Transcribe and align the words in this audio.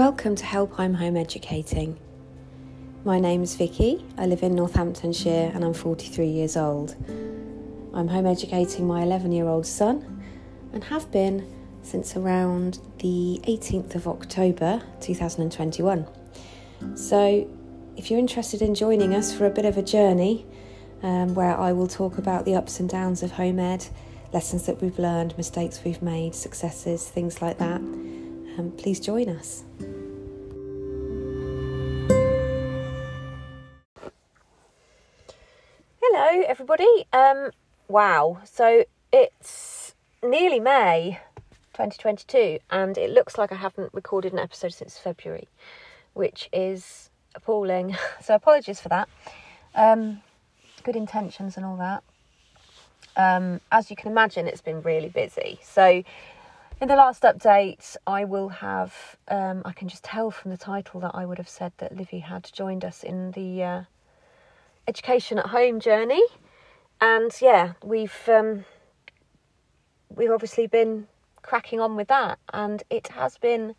Welcome 0.00 0.34
to 0.36 0.46
Help 0.46 0.80
I'm 0.80 0.94
Home 0.94 1.14
Educating. 1.14 1.98
My 3.04 3.20
name's 3.20 3.54
Vicky. 3.54 4.02
I 4.16 4.24
live 4.24 4.42
in 4.42 4.54
Northamptonshire 4.54 5.52
and 5.54 5.62
I'm 5.62 5.74
43 5.74 6.26
years 6.26 6.56
old. 6.56 6.96
I'm 7.92 8.08
home 8.08 8.24
educating 8.24 8.86
my 8.86 9.02
11 9.02 9.30
year 9.30 9.46
old 9.46 9.66
son 9.66 10.24
and 10.72 10.82
have 10.84 11.12
been 11.12 11.46
since 11.82 12.16
around 12.16 12.78
the 13.00 13.42
18th 13.46 13.94
of 13.94 14.08
October 14.08 14.80
2021. 15.02 16.06
So, 16.94 17.46
if 17.94 18.10
you're 18.10 18.18
interested 18.18 18.62
in 18.62 18.74
joining 18.74 19.14
us 19.14 19.34
for 19.36 19.44
a 19.44 19.50
bit 19.50 19.66
of 19.66 19.76
a 19.76 19.82
journey 19.82 20.46
um, 21.02 21.34
where 21.34 21.54
I 21.54 21.74
will 21.74 21.88
talk 21.88 22.16
about 22.16 22.46
the 22.46 22.54
ups 22.54 22.80
and 22.80 22.88
downs 22.88 23.22
of 23.22 23.32
home 23.32 23.58
ed, 23.58 23.84
lessons 24.32 24.64
that 24.64 24.80
we've 24.80 24.98
learned, 24.98 25.36
mistakes 25.36 25.82
we've 25.84 26.00
made, 26.00 26.34
successes, 26.34 27.06
things 27.06 27.42
like 27.42 27.58
that, 27.58 27.82
um, 28.60 28.72
please 28.76 28.98
join 28.98 29.28
us. 29.28 29.64
Um, 37.12 37.50
wow, 37.88 38.38
so 38.44 38.84
it's 39.12 39.94
nearly 40.22 40.60
May 40.60 41.18
2022, 41.72 42.60
and 42.70 42.96
it 42.96 43.10
looks 43.10 43.36
like 43.36 43.50
I 43.50 43.56
haven't 43.56 43.92
recorded 43.92 44.32
an 44.32 44.38
episode 44.38 44.72
since 44.72 44.96
February, 44.96 45.48
which 46.14 46.48
is 46.52 47.10
appalling. 47.34 47.96
So, 48.22 48.34
apologies 48.34 48.80
for 48.80 48.88
that. 48.90 49.08
Um, 49.74 50.20
good 50.84 50.94
intentions 50.94 51.56
and 51.56 51.66
all 51.66 51.76
that. 51.78 52.04
Um, 53.16 53.60
as 53.72 53.90
you 53.90 53.96
can 53.96 54.12
imagine, 54.12 54.46
it's 54.46 54.60
been 54.60 54.80
really 54.82 55.08
busy. 55.08 55.58
So, 55.62 56.04
in 56.80 56.88
the 56.88 56.96
last 56.96 57.24
update, 57.24 57.96
I 58.06 58.24
will 58.24 58.50
have, 58.50 59.16
um, 59.26 59.62
I 59.64 59.72
can 59.72 59.88
just 59.88 60.04
tell 60.04 60.30
from 60.30 60.52
the 60.52 60.56
title 60.56 61.00
that 61.00 61.10
I 61.14 61.26
would 61.26 61.38
have 61.38 61.48
said 61.48 61.72
that 61.78 61.96
Livy 61.96 62.20
had 62.20 62.48
joined 62.52 62.84
us 62.84 63.02
in 63.02 63.32
the 63.32 63.64
uh, 63.64 63.82
education 64.86 65.38
at 65.38 65.46
home 65.46 65.80
journey. 65.80 66.22
And 67.00 67.32
yeah, 67.40 67.72
we've 67.82 68.28
um, 68.28 68.64
we've 70.14 70.30
obviously 70.30 70.66
been 70.66 71.06
cracking 71.42 71.80
on 71.80 71.96
with 71.96 72.08
that, 72.08 72.38
and 72.52 72.82
it 72.90 73.08
has 73.08 73.38
been 73.38 73.74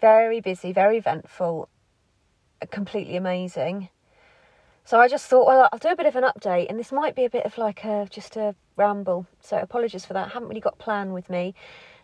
very 0.00 0.40
busy, 0.40 0.72
very 0.72 0.98
eventful, 0.98 1.68
completely 2.70 3.16
amazing. 3.16 3.88
So 4.84 5.00
I 5.00 5.08
just 5.08 5.26
thought, 5.28 5.46
well, 5.46 5.66
I'll 5.72 5.78
do 5.78 5.88
a 5.88 5.96
bit 5.96 6.04
of 6.04 6.16
an 6.16 6.24
update, 6.24 6.68
and 6.68 6.78
this 6.78 6.92
might 6.92 7.14
be 7.14 7.24
a 7.24 7.30
bit 7.30 7.46
of 7.46 7.56
like 7.56 7.84
a 7.84 8.06
just 8.10 8.36
a 8.36 8.54
ramble. 8.76 9.26
So 9.40 9.56
apologies 9.56 10.04
for 10.04 10.12
that. 10.12 10.26
I 10.26 10.28
haven't 10.28 10.48
really 10.48 10.60
got 10.60 10.74
a 10.74 10.82
plan 10.82 11.14
with 11.14 11.30
me. 11.30 11.54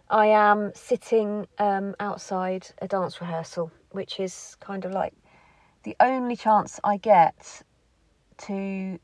I 0.08 0.26
am 0.28 0.72
sitting 0.74 1.46
um, 1.58 1.94
outside 2.00 2.68
a 2.80 2.88
dance 2.88 3.20
rehearsal, 3.20 3.70
which 3.90 4.18
is 4.18 4.56
kind 4.60 4.86
of 4.86 4.92
like 4.92 5.12
the 5.82 5.94
only 6.00 6.36
chance 6.36 6.80
I 6.82 6.96
get 6.96 7.62
to 8.38 8.98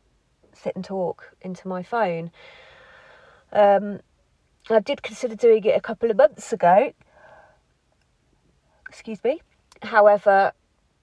sit 0.56 0.74
and 0.74 0.84
talk 0.84 1.34
into 1.40 1.68
my 1.68 1.82
phone. 1.82 2.30
Um, 3.52 4.00
I 4.68 4.80
did 4.80 5.02
consider 5.02 5.36
doing 5.36 5.64
it 5.64 5.76
a 5.76 5.80
couple 5.80 6.10
of 6.10 6.16
months 6.16 6.52
ago. 6.52 6.92
Excuse 8.88 9.22
me. 9.22 9.40
However, 9.82 10.52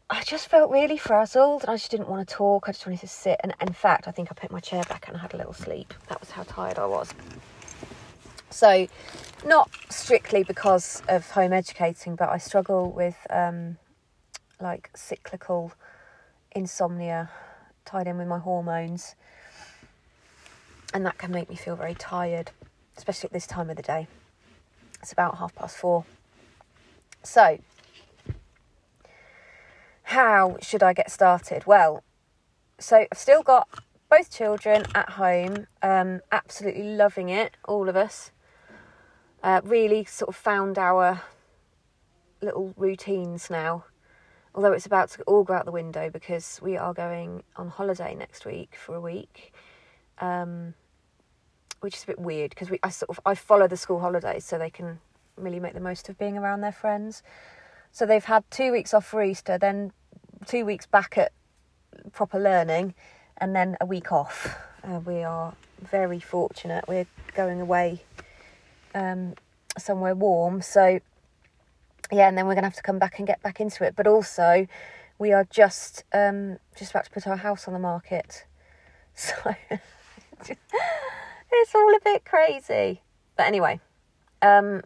I 0.09 0.21
just 0.23 0.47
felt 0.49 0.69
really 0.69 0.97
frazzled 0.97 1.61
and 1.61 1.69
I 1.69 1.75
just 1.75 1.89
didn't 1.91 2.09
want 2.09 2.27
to 2.27 2.33
talk. 2.33 2.67
I 2.67 2.71
just 2.71 2.85
wanted 2.85 2.99
to 2.99 3.07
sit. 3.07 3.39
And 3.43 3.53
in 3.61 3.73
fact, 3.73 4.07
I 4.07 4.11
think 4.11 4.29
I 4.31 4.33
put 4.33 4.51
my 4.51 4.59
chair 4.59 4.83
back 4.83 5.07
and 5.07 5.15
I 5.15 5.19
had 5.19 5.33
a 5.33 5.37
little 5.37 5.53
sleep. 5.53 5.93
That 6.09 6.19
was 6.19 6.31
how 6.31 6.43
tired 6.43 6.77
I 6.77 6.85
was. 6.85 7.13
So, 8.49 8.87
not 9.45 9.71
strictly 9.89 10.43
because 10.43 11.01
of 11.07 11.29
home 11.31 11.53
educating, 11.53 12.15
but 12.15 12.29
I 12.29 12.37
struggle 12.37 12.91
with 12.91 13.15
um, 13.29 13.77
like 14.61 14.91
cyclical 14.95 15.73
insomnia 16.51 17.31
tied 17.85 18.07
in 18.07 18.17
with 18.17 18.27
my 18.27 18.39
hormones. 18.39 19.15
And 20.93 21.05
that 21.05 21.17
can 21.17 21.31
make 21.31 21.49
me 21.49 21.55
feel 21.55 21.75
very 21.75 21.95
tired, 21.95 22.51
especially 22.97 23.27
at 23.27 23.33
this 23.33 23.47
time 23.47 23.69
of 23.69 23.77
the 23.77 23.83
day. 23.83 24.07
It's 25.01 25.11
about 25.11 25.37
half 25.37 25.55
past 25.55 25.77
four. 25.77 26.05
So, 27.23 27.59
how 30.03 30.57
should 30.61 30.83
I 30.83 30.93
get 30.93 31.09
started? 31.09 31.65
Well, 31.65 32.03
so 32.77 33.05
I've 33.11 33.17
still 33.17 33.43
got 33.43 33.67
both 34.09 34.29
children 34.29 34.85
at 34.93 35.11
home, 35.11 35.67
um, 35.81 36.21
absolutely 36.31 36.83
loving 36.83 37.29
it, 37.29 37.57
all 37.65 37.89
of 37.89 37.95
us. 37.95 38.31
Uh, 39.41 39.61
really 39.63 40.05
sort 40.05 40.29
of 40.29 40.35
found 40.35 40.77
our 40.77 41.23
little 42.41 42.73
routines 42.77 43.49
now. 43.49 43.85
Although 44.55 44.73
it's 44.73 44.85
about 44.85 45.09
to 45.11 45.23
all 45.23 45.43
go 45.43 45.53
out 45.53 45.65
the 45.65 45.71
window 45.71 46.09
because 46.09 46.59
we 46.61 46.77
are 46.77 46.93
going 46.93 47.43
on 47.55 47.69
holiday 47.69 48.13
next 48.13 48.45
week 48.45 48.75
for 48.75 48.95
a 48.95 49.01
week, 49.01 49.53
um, 50.19 50.75
which 51.79 51.95
is 51.95 52.03
a 52.03 52.07
bit 52.07 52.19
weird 52.19 52.51
because 52.51 52.69
we 52.69 52.79
I 52.83 52.89
sort 52.89 53.09
of 53.09 53.19
I 53.25 53.33
follow 53.35 53.67
the 53.67 53.77
school 53.77 53.99
holidays 53.99 54.45
so 54.45 54.57
they 54.57 54.69
can 54.69 54.99
really 55.37 55.59
make 55.59 55.73
the 55.73 55.79
most 55.79 56.07
of 56.07 56.17
being 56.19 56.37
around 56.37 56.61
their 56.61 56.71
friends. 56.71 57.23
So 57.91 58.05
they've 58.05 58.23
had 58.23 58.43
two 58.51 58.71
weeks 58.71 58.93
off 58.93 59.05
for 59.05 59.23
Easter, 59.23 59.57
then 59.57 59.91
two 60.45 60.65
weeks 60.65 60.85
back 60.85 61.17
at 61.17 61.31
proper 62.11 62.39
learning, 62.39 62.93
and 63.37 63.55
then 63.55 63.77
a 63.81 63.85
week 63.85 64.11
off. 64.11 64.55
Uh, 64.83 64.99
we 64.99 65.23
are 65.23 65.53
very 65.81 66.19
fortunate. 66.19 66.85
We're 66.87 67.07
going 67.35 67.61
away 67.61 68.03
um, 68.93 69.33
somewhere 69.77 70.15
warm, 70.15 70.61
so 70.61 70.99
yeah, 72.13 72.27
and 72.27 72.37
then 72.37 72.47
we're 72.47 72.55
gonna 72.55 72.67
have 72.67 72.75
to 72.75 72.83
come 72.83 72.99
back 72.99 73.17
and 73.17 73.27
get 73.27 73.41
back 73.41 73.59
into 73.59 73.83
it. 73.83 73.95
But 73.95 74.07
also, 74.07 74.67
we 75.19 75.31
are 75.33 75.45
just 75.49 76.03
um, 76.13 76.57
just 76.77 76.91
about 76.91 77.05
to 77.05 77.11
put 77.11 77.27
our 77.27 77.37
house 77.37 77.67
on 77.67 77.73
the 77.73 77.79
market, 77.79 78.45
so 79.13 79.35
it's 80.41 81.75
all 81.75 81.95
a 81.95 81.99
bit 82.03 82.25
crazy. 82.25 83.01
But 83.35 83.47
anyway, 83.47 83.79
um, 84.41 84.81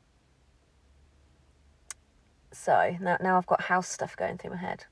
so 2.51 2.95
now 3.01 3.17
now 3.21 3.37
I've 3.37 3.47
got 3.47 3.61
house 3.61 3.87
stuff 3.87 4.15
going 4.15 4.37
through 4.37 4.51
my 4.51 4.57
head. 4.57 4.85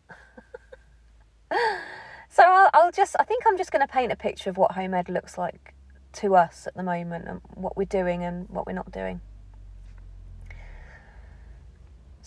so 2.29 2.44
I'll, 2.44 2.69
I'll 2.74 2.91
just 2.91 3.16
I 3.19 3.24
think 3.24 3.44
I'm 3.47 3.57
just 3.57 3.72
going 3.72 3.85
to 3.85 3.91
paint 3.91 4.12
a 4.12 4.16
picture 4.16 4.50
of 4.50 4.57
what 4.57 4.74
home 4.74 4.94
ed 4.94 5.09
looks 5.09 5.38
like 5.38 5.74
to 6.13 6.35
us 6.35 6.68
at 6.68 6.75
the 6.75 6.84
moment 6.84 7.28
and 7.28 7.41
what 7.53 7.75
we're 7.78 7.85
doing 7.85 8.24
and 8.24 8.50
what 8.50 8.66
we're 8.66 8.74
not 8.74 8.91
doing. 8.91 9.22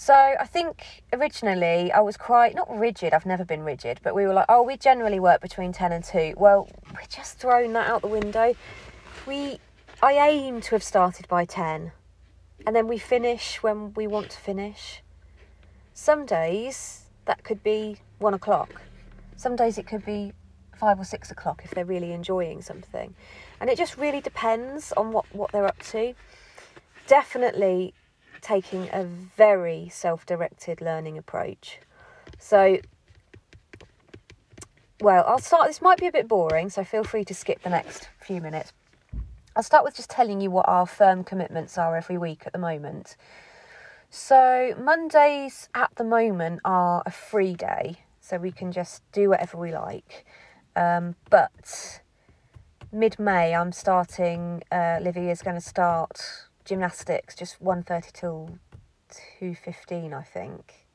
So 0.00 0.14
I 0.14 0.46
think 0.46 1.02
originally 1.12 1.90
I 1.90 1.98
was 2.02 2.16
quite 2.16 2.54
not 2.54 2.70
rigid. 2.70 3.12
I've 3.12 3.26
never 3.26 3.44
been 3.44 3.64
rigid, 3.64 3.98
but 4.04 4.14
we 4.14 4.26
were 4.26 4.32
like, 4.32 4.46
oh, 4.48 4.62
we 4.62 4.76
generally 4.76 5.18
work 5.18 5.40
between 5.40 5.72
ten 5.72 5.90
and 5.90 6.04
two. 6.04 6.34
Well, 6.36 6.68
we're 6.94 7.08
just 7.08 7.40
thrown 7.40 7.72
that 7.72 7.88
out 7.88 8.02
the 8.02 8.06
window. 8.06 8.54
We, 9.26 9.58
I 10.00 10.12
aim 10.12 10.60
to 10.60 10.76
have 10.76 10.84
started 10.84 11.26
by 11.26 11.44
ten, 11.44 11.90
and 12.64 12.76
then 12.76 12.86
we 12.86 12.98
finish 12.98 13.60
when 13.60 13.92
we 13.94 14.06
want 14.06 14.30
to 14.30 14.38
finish. 14.38 15.02
Some 15.94 16.26
days 16.26 17.06
that 17.24 17.42
could 17.42 17.64
be 17.64 17.96
one 18.20 18.34
o'clock. 18.34 18.80
Some 19.36 19.56
days 19.56 19.78
it 19.78 19.88
could 19.88 20.06
be 20.06 20.32
five 20.76 21.00
or 21.00 21.04
six 21.04 21.32
o'clock 21.32 21.62
if 21.64 21.72
they're 21.72 21.84
really 21.84 22.12
enjoying 22.12 22.62
something, 22.62 23.16
and 23.60 23.68
it 23.68 23.76
just 23.76 23.96
really 23.96 24.20
depends 24.20 24.92
on 24.92 25.10
what 25.10 25.26
what 25.34 25.50
they're 25.50 25.66
up 25.66 25.82
to. 25.90 26.14
Definitely 27.08 27.94
taking 28.40 28.88
a 28.92 29.04
very 29.04 29.88
self 29.88 30.26
directed 30.26 30.80
learning 30.80 31.18
approach. 31.18 31.80
So, 32.38 32.78
well, 35.00 35.24
I'll 35.26 35.38
start. 35.38 35.68
This 35.68 35.82
might 35.82 35.98
be 35.98 36.06
a 36.06 36.12
bit 36.12 36.28
boring, 36.28 36.70
so 36.70 36.84
feel 36.84 37.04
free 37.04 37.24
to 37.24 37.34
skip 37.34 37.62
the 37.62 37.70
next 37.70 38.08
few 38.20 38.40
minutes. 38.40 38.72
I'll 39.56 39.62
start 39.62 39.84
with 39.84 39.96
just 39.96 40.10
telling 40.10 40.40
you 40.40 40.50
what 40.50 40.68
our 40.68 40.86
firm 40.86 41.24
commitments 41.24 41.76
are 41.78 41.96
every 41.96 42.18
week 42.18 42.42
at 42.46 42.52
the 42.52 42.58
moment. 42.58 43.16
So, 44.10 44.74
Mondays 44.78 45.68
at 45.74 45.90
the 45.96 46.04
moment 46.04 46.60
are 46.64 47.02
a 47.04 47.10
free 47.10 47.54
day, 47.54 47.96
so 48.20 48.38
we 48.38 48.52
can 48.52 48.72
just 48.72 49.02
do 49.12 49.28
whatever 49.30 49.58
we 49.58 49.72
like. 49.72 50.24
Um, 50.76 51.16
but 51.28 52.00
mid 52.92 53.18
May, 53.18 53.54
I'm 53.54 53.72
starting, 53.72 54.62
uh, 54.72 54.98
Livy 55.02 55.28
is 55.28 55.42
going 55.42 55.56
to 55.56 55.60
start 55.60 56.47
gymnastics, 56.68 57.34
just 57.34 57.62
1.30 57.62 58.12
till 58.12 58.58
2.15, 59.40 60.12
I 60.12 60.22
think. 60.22 60.86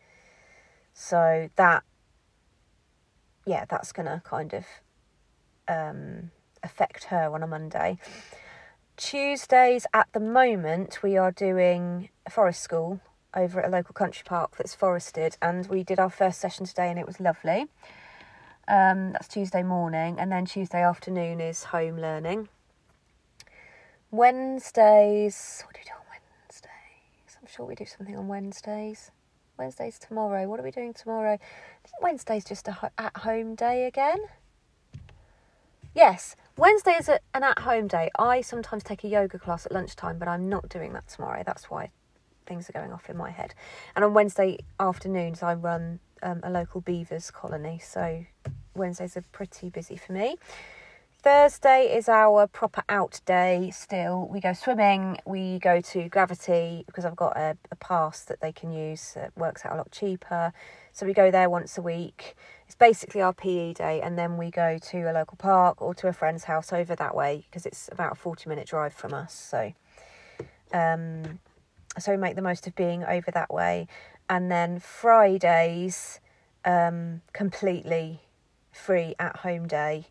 So 0.93 1.49
that, 1.55 1.83
yeah, 3.45 3.65
that's 3.67 3.91
going 3.91 4.05
to 4.05 4.21
kind 4.23 4.53
of 4.53 4.65
um, 5.67 6.31
affect 6.61 7.05
her 7.05 7.33
on 7.33 7.41
a 7.41 7.47
Monday. 7.47 7.97
Tuesdays 8.95 9.87
at 9.93 10.07
the 10.13 10.19
moment, 10.19 11.01
we 11.01 11.17
are 11.17 11.31
doing 11.31 12.09
a 12.25 12.29
forest 12.29 12.61
school 12.61 13.01
over 13.35 13.59
at 13.59 13.67
a 13.67 13.71
local 13.71 13.93
country 13.93 14.23
park 14.23 14.55
that's 14.57 14.75
forested, 14.75 15.35
and 15.41 15.65
we 15.67 15.83
did 15.83 15.97
our 15.97 16.11
first 16.11 16.39
session 16.39 16.67
today, 16.67 16.89
and 16.89 16.99
it 16.99 17.07
was 17.07 17.19
lovely. 17.19 17.65
Um, 18.67 19.13
that's 19.13 19.27
Tuesday 19.27 19.63
morning, 19.63 20.19
and 20.19 20.31
then 20.31 20.45
Tuesday 20.45 20.83
afternoon 20.83 21.41
is 21.41 21.63
home 21.65 21.97
learning. 21.97 22.49
Wednesdays, 24.13 25.63
what 25.65 25.73
do 25.73 25.79
we 25.79 25.85
do 25.85 25.95
on 25.95 26.05
Wednesdays? 26.11 27.37
I'm 27.41 27.47
sure 27.47 27.65
we 27.65 27.73
do 27.73 27.85
something 27.87 28.15
on 28.15 28.27
Wednesdays. 28.27 29.09
Wednesday's 29.57 29.97
tomorrow. 29.97 30.47
What 30.47 30.59
are 30.59 30.63
we 30.63 30.69
doing 30.69 30.93
tomorrow? 30.93 31.33
I 31.33 31.87
think 31.87 31.99
Wednesday's 31.99 32.45
just 32.45 32.67
a 32.67 32.73
ho- 32.73 32.91
at 32.99 33.17
home 33.17 33.55
day 33.55 33.87
again. 33.87 34.19
Yes, 35.95 36.35
Wednesday 36.57 36.91
is 36.91 37.09
a, 37.09 37.21
an 37.33 37.41
at 37.41 37.57
home 37.57 37.87
day. 37.87 38.11
I 38.19 38.41
sometimes 38.41 38.83
take 38.83 39.03
a 39.03 39.07
yoga 39.07 39.39
class 39.39 39.65
at 39.65 39.71
lunchtime, 39.71 40.19
but 40.19 40.27
I'm 40.27 40.47
not 40.47 40.69
doing 40.69 40.93
that 40.93 41.07
tomorrow. 41.07 41.41
That's 41.43 41.71
why 41.71 41.89
things 42.45 42.69
are 42.69 42.73
going 42.73 42.93
off 42.93 43.09
in 43.09 43.17
my 43.17 43.31
head. 43.31 43.55
And 43.95 44.05
on 44.05 44.13
Wednesday 44.13 44.59
afternoons, 44.79 45.41
I 45.41 45.55
run 45.55 45.99
um, 46.21 46.39
a 46.43 46.51
local 46.51 46.81
beavers 46.81 47.31
colony, 47.31 47.81
so 47.83 48.23
Wednesdays 48.75 49.17
are 49.17 49.23
pretty 49.31 49.71
busy 49.71 49.97
for 49.97 50.13
me. 50.13 50.37
Thursday 51.23 51.85
is 51.85 52.09
our 52.09 52.47
proper 52.47 52.83
out 52.89 53.21
day 53.25 53.71
still. 53.73 54.27
We 54.29 54.41
go 54.41 54.51
swimming, 54.51 55.19
we 55.25 55.57
go 55.57 55.79
to 55.79 56.09
Gravity 56.09 56.83
because 56.85 57.05
I've 57.05 57.15
got 57.15 57.37
a, 57.37 57.57
a 57.71 57.77
pass 57.77 58.25
that 58.25 58.41
they 58.41 58.51
can 58.51 58.73
use. 58.73 59.13
It 59.15 59.31
works 59.37 59.63
out 59.63 59.71
a 59.71 59.77
lot 59.77 59.89
cheaper. 59.89 60.51
So 60.91 61.05
we 61.05 61.13
go 61.13 61.31
there 61.31 61.49
once 61.49 61.77
a 61.77 61.81
week. 61.81 62.35
It's 62.65 62.75
basically 62.75 63.21
our 63.21 63.31
PE 63.31 63.71
day, 63.71 64.01
and 64.01 64.17
then 64.17 64.35
we 64.35 64.51
go 64.51 64.77
to 64.77 65.03
a 65.03 65.13
local 65.13 65.37
park 65.37 65.81
or 65.81 65.95
to 65.95 66.09
a 66.09 66.13
friend's 66.13 66.43
house 66.43 66.73
over 66.73 66.93
that 66.93 67.15
way 67.15 67.45
because 67.49 67.65
it's 67.65 67.87
about 67.89 68.11
a 68.11 68.15
40 68.15 68.49
minute 68.49 68.67
drive 68.67 68.93
from 68.93 69.13
us. 69.13 69.33
So, 69.33 69.71
um, 70.73 71.39
so 71.97 72.11
we 72.11 72.17
make 72.17 72.35
the 72.35 72.41
most 72.41 72.67
of 72.67 72.75
being 72.75 73.05
over 73.05 73.31
that 73.31 73.49
way. 73.49 73.87
And 74.29 74.51
then 74.51 74.77
Fridays, 74.77 76.19
um, 76.65 77.21
completely 77.31 78.23
free 78.73 79.15
at 79.19 79.37
home 79.37 79.69
day. 79.69 80.07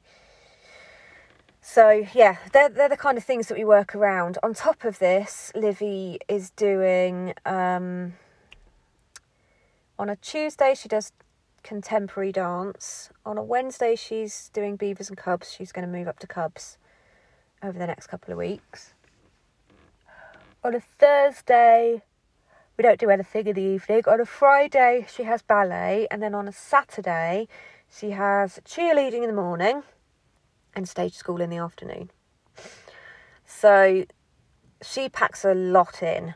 So 1.65 2.05
yeah, 2.13 2.39
they're 2.53 2.69
they're 2.69 2.89
the 2.89 2.97
kind 2.97 3.17
of 3.17 3.23
things 3.23 3.47
that 3.47 3.57
we 3.57 3.65
work 3.65 3.95
around. 3.95 4.37
On 4.43 4.53
top 4.53 4.85
of 4.85 4.99
this, 4.99 5.53
Livy 5.55 6.19
is 6.29 6.51
doing 6.51 7.35
um, 7.47 8.15
on 9.97 10.09
a 10.09 10.17
Tuesday 10.17 10.75
she 10.75 10.89
does 10.89 11.13
contemporary 11.63 12.33
dance. 12.33 13.11
On 13.25 13.39
a 13.39 13.43
Wednesday 13.45 13.95
she's 13.95 14.51
doing 14.53 14.75
beavers 14.75 15.09
and 15.09 15.17
cubs. 15.17 15.53
She's 15.53 15.71
going 15.71 15.87
to 15.87 15.99
move 15.99 16.09
up 16.09 16.19
to 16.19 16.27
cubs 16.27 16.79
over 17.63 17.79
the 17.79 17.87
next 17.87 18.09
couple 18.09 18.33
of 18.33 18.39
weeks. 18.39 18.95
On 20.65 20.75
a 20.75 20.81
Thursday 20.81 22.03
we 22.77 22.83
don't 22.83 22.99
do 22.99 23.09
anything 23.09 23.47
in 23.47 23.55
the 23.55 23.63
evening. 23.63 24.03
On 24.09 24.21
a 24.21 24.27
Friday 24.27 25.07
she 25.09 25.23
has 25.23 25.43
ballet 25.43 26.09
and 26.11 26.21
then 26.21 26.35
on 26.35 26.49
a 26.49 26.53
Saturday 26.53 27.47
she 27.89 28.11
has 28.11 28.59
cheerleading 28.65 29.23
in 29.23 29.29
the 29.29 29.41
morning 29.41 29.85
and 30.75 30.89
stage 30.89 31.15
school 31.15 31.41
in 31.41 31.51
the 31.51 31.57
afternoon. 31.57 32.11
So 33.45 34.05
she 34.83 35.09
packs 35.09 35.45
a 35.45 35.55
lot 35.55 36.03
in. 36.03 36.35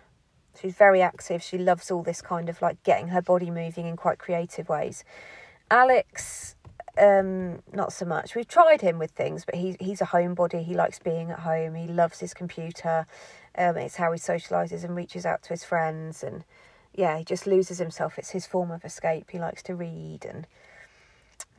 She's 0.61 0.75
very 0.75 1.03
active. 1.03 1.43
She 1.43 1.59
loves 1.59 1.91
all 1.91 2.03
this 2.03 2.23
kind 2.23 2.49
of 2.49 2.63
like 2.63 2.83
getting 2.83 3.09
her 3.09 3.23
body 3.23 3.51
moving 3.51 3.87
in 3.87 3.97
quite 3.97 4.19
creative 4.19 4.69
ways. 4.69 5.05
Alex, 5.71 6.57
um, 6.99 7.63
not 7.73 7.93
so 7.93 8.07
much. 8.07 8.35
We've 8.35 8.49
tried 8.49 8.81
him 8.81 8.99
with 8.99 9.11
things, 9.11 9.45
but 9.45 9.57
he, 9.57 9.77
he's 9.81 10.01
a 10.01 10.07
homebody. 10.07 10.65
He 10.65 10.75
likes 10.75 10.99
being 10.99 11.31
at 11.31 11.41
home. 11.41 11.75
He 11.75 11.89
loves 11.89 12.21
his 12.21 12.33
computer. 12.33 13.07
Um, 13.57 13.77
it's 13.77 13.97
how 13.97 14.13
he 14.13 14.19
socialises 14.19 14.85
and 14.85 14.97
reaches 14.97 15.27
out 15.27 15.43
to 15.43 15.49
his 15.51 15.65
friends. 15.65 16.23
And 16.23 16.45
yeah, 16.95 17.19
he 17.19 17.25
just 17.25 17.47
loses 17.47 17.79
himself. 17.79 18.19
It's 18.19 18.31
his 18.31 18.47
form 18.47 18.71
of 18.71 18.85
escape. 18.85 19.31
He 19.31 19.39
likes 19.39 19.63
to 19.65 19.75
read 19.75 20.25
and 20.25 20.47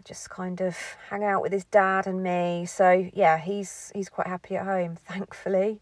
just 0.07 0.29
kind 0.29 0.61
of 0.61 0.77
hang 1.09 1.23
out 1.23 1.41
with 1.41 1.51
his 1.51 1.65
dad 1.65 2.07
and 2.07 2.23
me. 2.23 2.65
So 2.65 3.09
yeah, 3.13 3.37
he's 3.37 3.91
he's 3.93 4.09
quite 4.09 4.27
happy 4.27 4.55
at 4.55 4.65
home, 4.65 4.95
thankfully. 5.07 5.81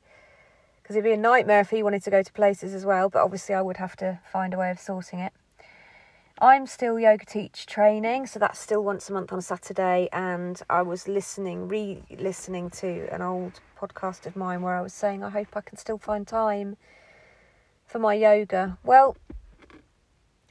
Because 0.81 0.95
it'd 0.95 1.06
be 1.06 1.13
a 1.13 1.18
nightmare 1.18 1.62
if 1.62 1.69
he 1.69 1.81
wanted 1.81 2.04
to 2.04 2.12
go 2.12 2.22
to 2.22 2.33
places 2.33 2.74
as 2.74 2.86
well, 2.86 3.10
but 3.10 3.24
obviously 3.24 3.56
I 3.56 3.62
would 3.62 3.77
have 3.77 3.95
to 3.98 4.19
find 4.31 4.54
a 4.54 4.57
way 4.57 4.69
of 4.69 4.80
sorting 4.80 5.19
it. 5.19 5.33
I'm 6.39 6.68
still 6.68 7.00
yoga 7.00 7.25
teach 7.25 7.66
training, 7.66 8.27
so 8.27 8.39
that's 8.39 8.60
still 8.60 8.83
once 8.83 9.10
a 9.10 9.13
month 9.13 9.33
on 9.33 9.39
a 9.39 9.42
Saturday. 9.42 10.10
And 10.12 10.62
I 10.69 10.83
was 10.83 11.07
listening, 11.07 11.68
re 11.68 12.04
listening 12.19 12.69
to 12.72 13.07
an 13.12 13.22
old 13.22 13.62
podcast 13.80 14.25
of 14.27 14.36
mine 14.36 14.62
where 14.62 14.75
I 14.75 14.81
was 14.81 14.94
saying, 14.94 15.24
I 15.24 15.30
hope 15.30 15.56
I 15.56 15.62
can 15.62 15.77
still 15.77 15.98
find 15.98 16.27
time 16.27 16.77
for 17.88 17.98
my 17.98 18.13
yoga. 18.13 18.77
Well, 18.83 19.18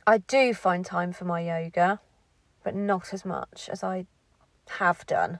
I 0.06 0.19
do 0.19 0.53
find 0.53 0.85
time 0.85 1.12
for 1.12 1.26
my 1.26 1.41
yoga 1.41 2.00
but 2.64 2.75
not 2.75 3.14
as 3.14 3.25
much 3.25 3.69
as 3.70 3.84
I 3.84 4.06
have 4.70 5.06
done. 5.06 5.38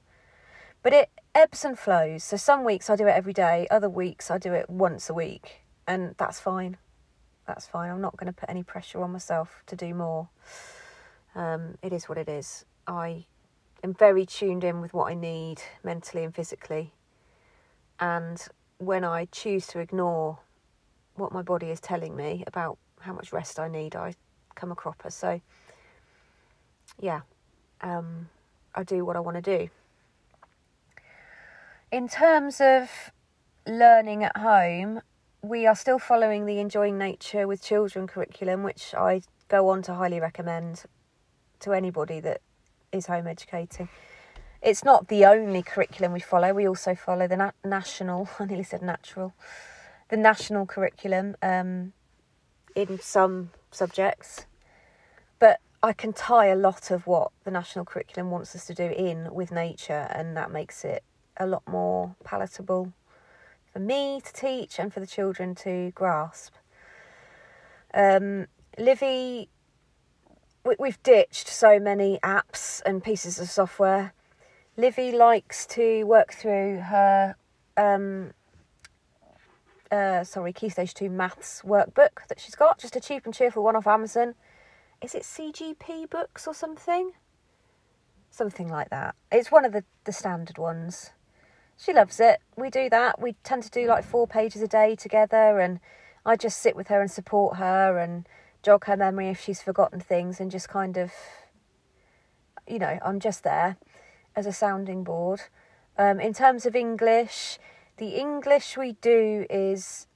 But 0.82 0.93
it 0.93 1.11
ebbs 1.35 1.65
and 1.65 1.79
flows. 1.79 2.23
So 2.23 2.37
some 2.37 2.62
weeks 2.62 2.88
I 2.88 2.97
do 2.97 3.06
it 3.06 3.12
every 3.12 3.32
day, 3.32 3.67
other 3.71 3.88
weeks 3.88 4.31
I 4.31 4.38
do 4.38 4.53
it 4.53 4.71
once 4.71 5.11
a 5.11 5.15
week, 5.15 5.62
and 5.87 6.15
that's 6.19 6.38
fine. 6.38 6.76
That's 7.47 7.67
fine. 7.67 7.91
I'm 7.91 8.00
not 8.00 8.17
going 8.17 8.32
to 8.32 8.38
put 8.38 8.49
any 8.49 8.62
pressure 8.62 9.03
on 9.03 9.11
myself 9.11 9.62
to 9.67 9.76
do 9.76 9.94
more. 9.94 10.29
Um, 11.35 11.79
it 11.82 11.93
is 11.93 12.09
what 12.09 12.19
it 12.19 12.29
is. 12.29 12.65
I 12.87 13.26
am 13.82 13.94
very 13.94 14.25
tuned 14.25 14.65
in 14.65 14.81
with 14.81 14.94
what 14.94 15.11
I 15.11 15.15
need 15.15 15.61
mentally 15.82 16.25
and 16.25 16.35
physically. 16.35 16.93
And 18.00 18.43
when 18.79 19.05
I 19.05 19.26
choose 19.26 19.67
to 19.69 19.79
ignore 19.79 20.38
what 21.17 21.32
my 21.32 21.43
body 21.43 21.71
is 21.71 21.81
telling 21.81 22.17
me 22.17 22.44
about 22.47 22.79
how 23.00 23.12
much 23.12 23.32
rest 23.32 23.59
I 23.59 23.69
need, 23.69 23.94
I 23.94 24.15
come 24.55 24.73
a 24.73 24.75
cropper. 24.75 25.11
So 25.11 25.41
yeah, 27.00 27.20
um, 27.81 28.29
I 28.75 28.82
do 28.82 29.05
what 29.05 29.17
I 29.17 29.20
want 29.20 29.43
to 29.43 29.58
do. 29.58 29.69
In 31.91 32.08
terms 32.08 32.61
of 32.61 32.91
learning 33.67 34.25
at 34.25 34.37
home, 34.37 35.00
we 35.43 35.67
are 35.67 35.76
still 35.76 35.99
following 35.99 36.46
the 36.46 36.58
Enjoying 36.58 36.99
Nature 36.99 37.46
with 37.46 37.62
Children 37.62 38.06
curriculum, 38.06 38.62
which 38.62 38.94
I 38.94 39.23
go 39.49 39.69
on 39.69 39.82
to 39.82 39.94
highly 39.94 40.19
recommend 40.19 40.85
to 41.61 41.73
anybody 41.73 42.20
that 42.20 42.41
is 42.93 43.06
home 43.06 43.26
educating. 43.26 43.88
It's 44.62 44.82
not 44.82 45.08
the 45.08 45.26
only 45.26 45.62
curriculum 45.62 46.12
we 46.12 46.20
follow. 46.20 46.55
We 46.55 46.67
also 46.67 46.94
follow 46.94 47.29
the 47.29 47.37
na- 47.37 47.50
national, 47.64 48.29
I 48.38 48.47
nearly 48.47 48.64
said 48.64 48.82
natural, 48.82 49.35
the 50.08 50.17
national 50.17 50.67
curriculum 50.67 51.37
um, 51.43 51.93
in 52.75 52.99
some 53.00 53.50
subjects. 53.70 54.47
I 55.85 55.93
can 55.93 56.15
tie 56.15 56.47
a 56.47 56.57
lot 56.57 56.91
of 56.91 57.07
what 57.07 57.31
the 57.45 57.51
national 57.51 57.85
curriculum 57.85 58.31
wants 58.31 58.57
us 58.57 58.67
to 58.69 58.75
do 58.75 58.85
in 58.85 59.29
with 59.35 59.53
nature, 59.53 60.09
and 60.15 60.35
that 60.35 60.51
makes 60.51 60.83
it 60.83 61.05
a 61.37 61.47
lot 61.47 61.63
more 61.69 62.17
palatable 62.25 62.95
for 63.71 63.81
me 63.81 64.23
to 64.25 64.33
teach 64.33 64.79
and 64.79 64.95
for 64.95 65.01
the 65.01 65.07
children 65.07 65.55
to 65.57 65.91
grasp. 65.95 66.55
Um, 67.93 68.47
Livy, 68.79 69.50
we, 70.64 70.75
we've 70.79 71.03
ditched 71.03 71.49
so 71.49 71.79
many 71.79 72.19
apps 72.23 72.81
and 72.87 73.05
pieces 73.05 73.38
of 73.38 73.50
software. 73.50 74.14
Livy 74.79 75.12
likes 75.12 75.67
to 75.67 76.05
work 76.05 76.33
through 76.33 76.79
her, 76.79 77.37
um, 77.76 78.33
uh, 79.93 80.25
sorry, 80.25 80.55
Key 80.55 80.71
Stage 80.71 80.95
2 80.95 81.11
maths 81.11 81.61
workbook 81.62 82.26
that 82.31 82.41
she's 82.41 82.55
got, 82.55 82.79
just 82.79 82.97
a 82.97 83.00
cheap 83.00 83.26
and 83.26 83.35
cheerful 83.35 83.62
one 83.62 83.76
off 83.76 83.87
Amazon 83.87 84.35
is 85.04 85.14
it 85.14 85.23
CGP 85.23 86.08
books 86.08 86.46
or 86.46 86.54
something? 86.54 87.12
Something 88.30 88.68
like 88.68 88.88
that. 88.88 89.14
It's 89.30 89.52
one 89.52 89.66
of 89.66 89.73
the, 89.73 89.84
the 90.04 90.12
standard 90.12 90.56
ones. 90.56 91.11
She 91.76 91.92
loves 91.92 92.18
it. 92.20 92.40
We 92.56 92.70
do 92.70 92.88
that. 92.88 93.20
We 93.20 93.34
tend 93.44 93.64
to 93.64 93.70
do 93.70 93.87
like 93.87 94.02
four 94.02 94.26
pages 94.26 94.62
a 94.62 94.68
day 94.68 94.96
together, 94.96 95.61
and 95.61 95.78
I 96.25 96.37
just 96.37 96.58
sit 96.58 96.75
with 96.75 96.88
her 96.88 97.02
and 97.02 97.11
support 97.11 97.58
her 97.58 97.99
and 97.99 98.26
jog 98.62 98.87
her 98.87 98.96
memory 98.96 99.28
if 99.28 99.38
she's 99.38 99.61
forgotten 99.61 100.00
things, 100.00 100.40
and 100.40 100.50
just 100.50 100.70
kind 100.70 100.96
of, 100.96 101.12
you 102.66 102.78
know, 102.78 102.99
I'm 103.04 103.20
just 103.20 103.44
there 103.44 103.76
as 104.34 104.46
a 104.46 104.52
sounding 104.52 105.04
board. 105.04 105.42
Um, 105.99 106.18
in 106.18 106.32
terms 106.32 106.64
of 106.64 106.75
English, 106.75 107.58
the 107.99 108.16
English 108.16 108.78
we 108.78 108.92
do 109.02 109.44
is, 109.50 110.06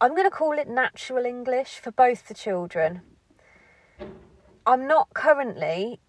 I'm 0.00 0.10
going 0.10 0.28
to 0.28 0.36
call 0.36 0.58
it 0.58 0.68
natural 0.68 1.24
English 1.24 1.78
for 1.78 1.92
both 1.92 2.26
the 2.26 2.34
children. 2.34 3.02
I'm 4.66 4.88
not 4.88 5.14
currently 5.14 6.00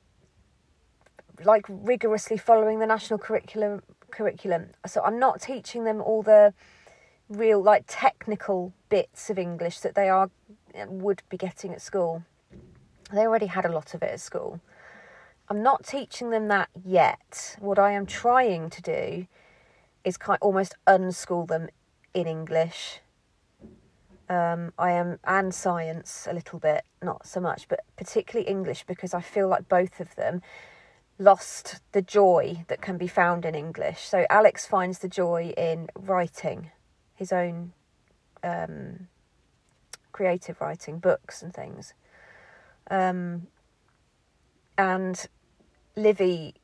like 1.46 1.66
rigorously 1.70 2.38
following 2.38 2.80
the 2.80 2.88
national 2.88 3.20
curriculum 3.20 3.84
curriculum. 4.10 4.70
So 4.88 5.04
I'm 5.04 5.20
not 5.20 5.42
teaching 5.42 5.84
them 5.84 6.02
all 6.02 6.24
the 6.24 6.54
real 7.30 7.62
like 7.62 7.84
technical 7.88 8.74
bits 8.90 9.30
of 9.30 9.38
English 9.38 9.82
that 9.82 9.94
they 9.94 10.10
are 10.10 10.32
eh, 10.74 10.86
would 10.88 11.22
be 11.30 11.38
getting 11.38 11.72
at 11.72 11.84
school. 11.84 12.24
They 13.14 13.28
already 13.28 13.46
had 13.46 13.66
a 13.66 13.72
lot 13.72 13.94
of 13.94 14.02
it 14.02 14.12
at 14.12 14.20
school. 14.20 14.60
I'm 15.50 15.62
not 15.62 15.86
teaching 15.86 16.32
them 16.32 16.48
that 16.48 16.70
yet. 16.84 17.58
What 17.60 17.78
I 17.78 17.92
am 17.92 18.08
trying 18.08 18.72
to 18.72 18.82
do 18.82 19.28
is 20.04 20.18
kind 20.18 20.38
of 20.42 20.46
almost 20.46 20.74
unschool 20.88 21.48
them 21.48 21.70
in 22.14 22.26
English 22.28 23.02
um, 24.30 24.74
I 24.78 24.92
am, 24.92 25.20
and 25.24 25.54
science 25.54 26.28
a 26.30 26.34
little 26.34 26.60
bit, 26.60 26.84
not 27.02 27.26
so 27.26 27.40
much, 27.40 27.68
but 27.68 27.82
particularly 27.96 28.50
English 28.50 28.84
because 28.86 29.14
I 29.14 29.22
feel 29.22 29.48
like 29.48 29.70
both 29.70 30.00
of 30.00 30.16
them 30.16 30.42
lost 31.20 31.80
the 31.94 32.02
joy 32.02 32.66
that 32.68 32.82
can 32.82 32.98
be 32.98 33.08
found 33.08 33.46
in 33.46 33.56
English. 33.56 34.02
So 34.02 34.26
Alex 34.30 34.66
finds 34.66 35.00
the 35.00 35.08
joy 35.08 35.54
in 35.58 35.88
writing 35.96 36.72
his 37.16 37.32
own 37.32 37.74
um, 38.44 39.08
creative 40.12 40.60
writing, 40.62 41.00
books 41.00 41.42
and 41.42 41.54
things. 41.54 41.94
Um, 42.92 43.48
and 44.78 45.28
Livy, 45.96 46.56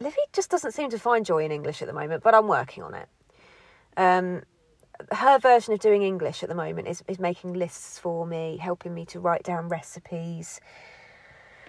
Livy 0.00 0.16
just 0.32 0.50
doesn't 0.50 0.72
seem 0.72 0.90
to 0.90 0.98
find 0.98 1.26
joy 1.26 1.44
in 1.44 1.52
English 1.52 1.82
at 1.82 1.88
the 1.88 1.94
moment, 1.94 2.22
but 2.22 2.34
I'm 2.34 2.48
working 2.48 2.82
on 2.82 2.94
it. 2.94 3.08
Um, 3.96 4.42
her 5.12 5.38
version 5.38 5.74
of 5.74 5.80
doing 5.80 6.02
English 6.02 6.42
at 6.42 6.48
the 6.48 6.54
moment 6.54 6.88
is, 6.88 7.02
is 7.08 7.18
making 7.18 7.54
lists 7.54 7.98
for 7.98 8.26
me, 8.26 8.56
helping 8.56 8.94
me 8.94 9.04
to 9.06 9.20
write 9.20 9.42
down 9.42 9.68
recipes, 9.68 10.60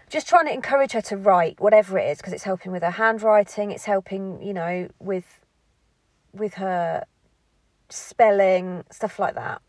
just 0.10 0.28
trying 0.28 0.46
to 0.46 0.54
encourage 0.54 0.94
her 0.94 1.02
to 1.02 1.18
write 1.18 1.60
whatever 1.60 1.98
it 1.98 2.10
is 2.10 2.18
because 2.18 2.34
it's 2.34 2.44
helping 2.44 2.72
with 2.72 2.82
her 2.82 2.92
handwriting 2.92 3.72
it's 3.72 3.86
helping 3.86 4.42
you 4.42 4.54
know 4.54 4.88
with 5.00 5.42
with 6.34 6.56
her 6.56 7.04
spelling 7.90 8.84
stuff 8.92 9.20
like 9.20 9.36
that. 9.36 9.62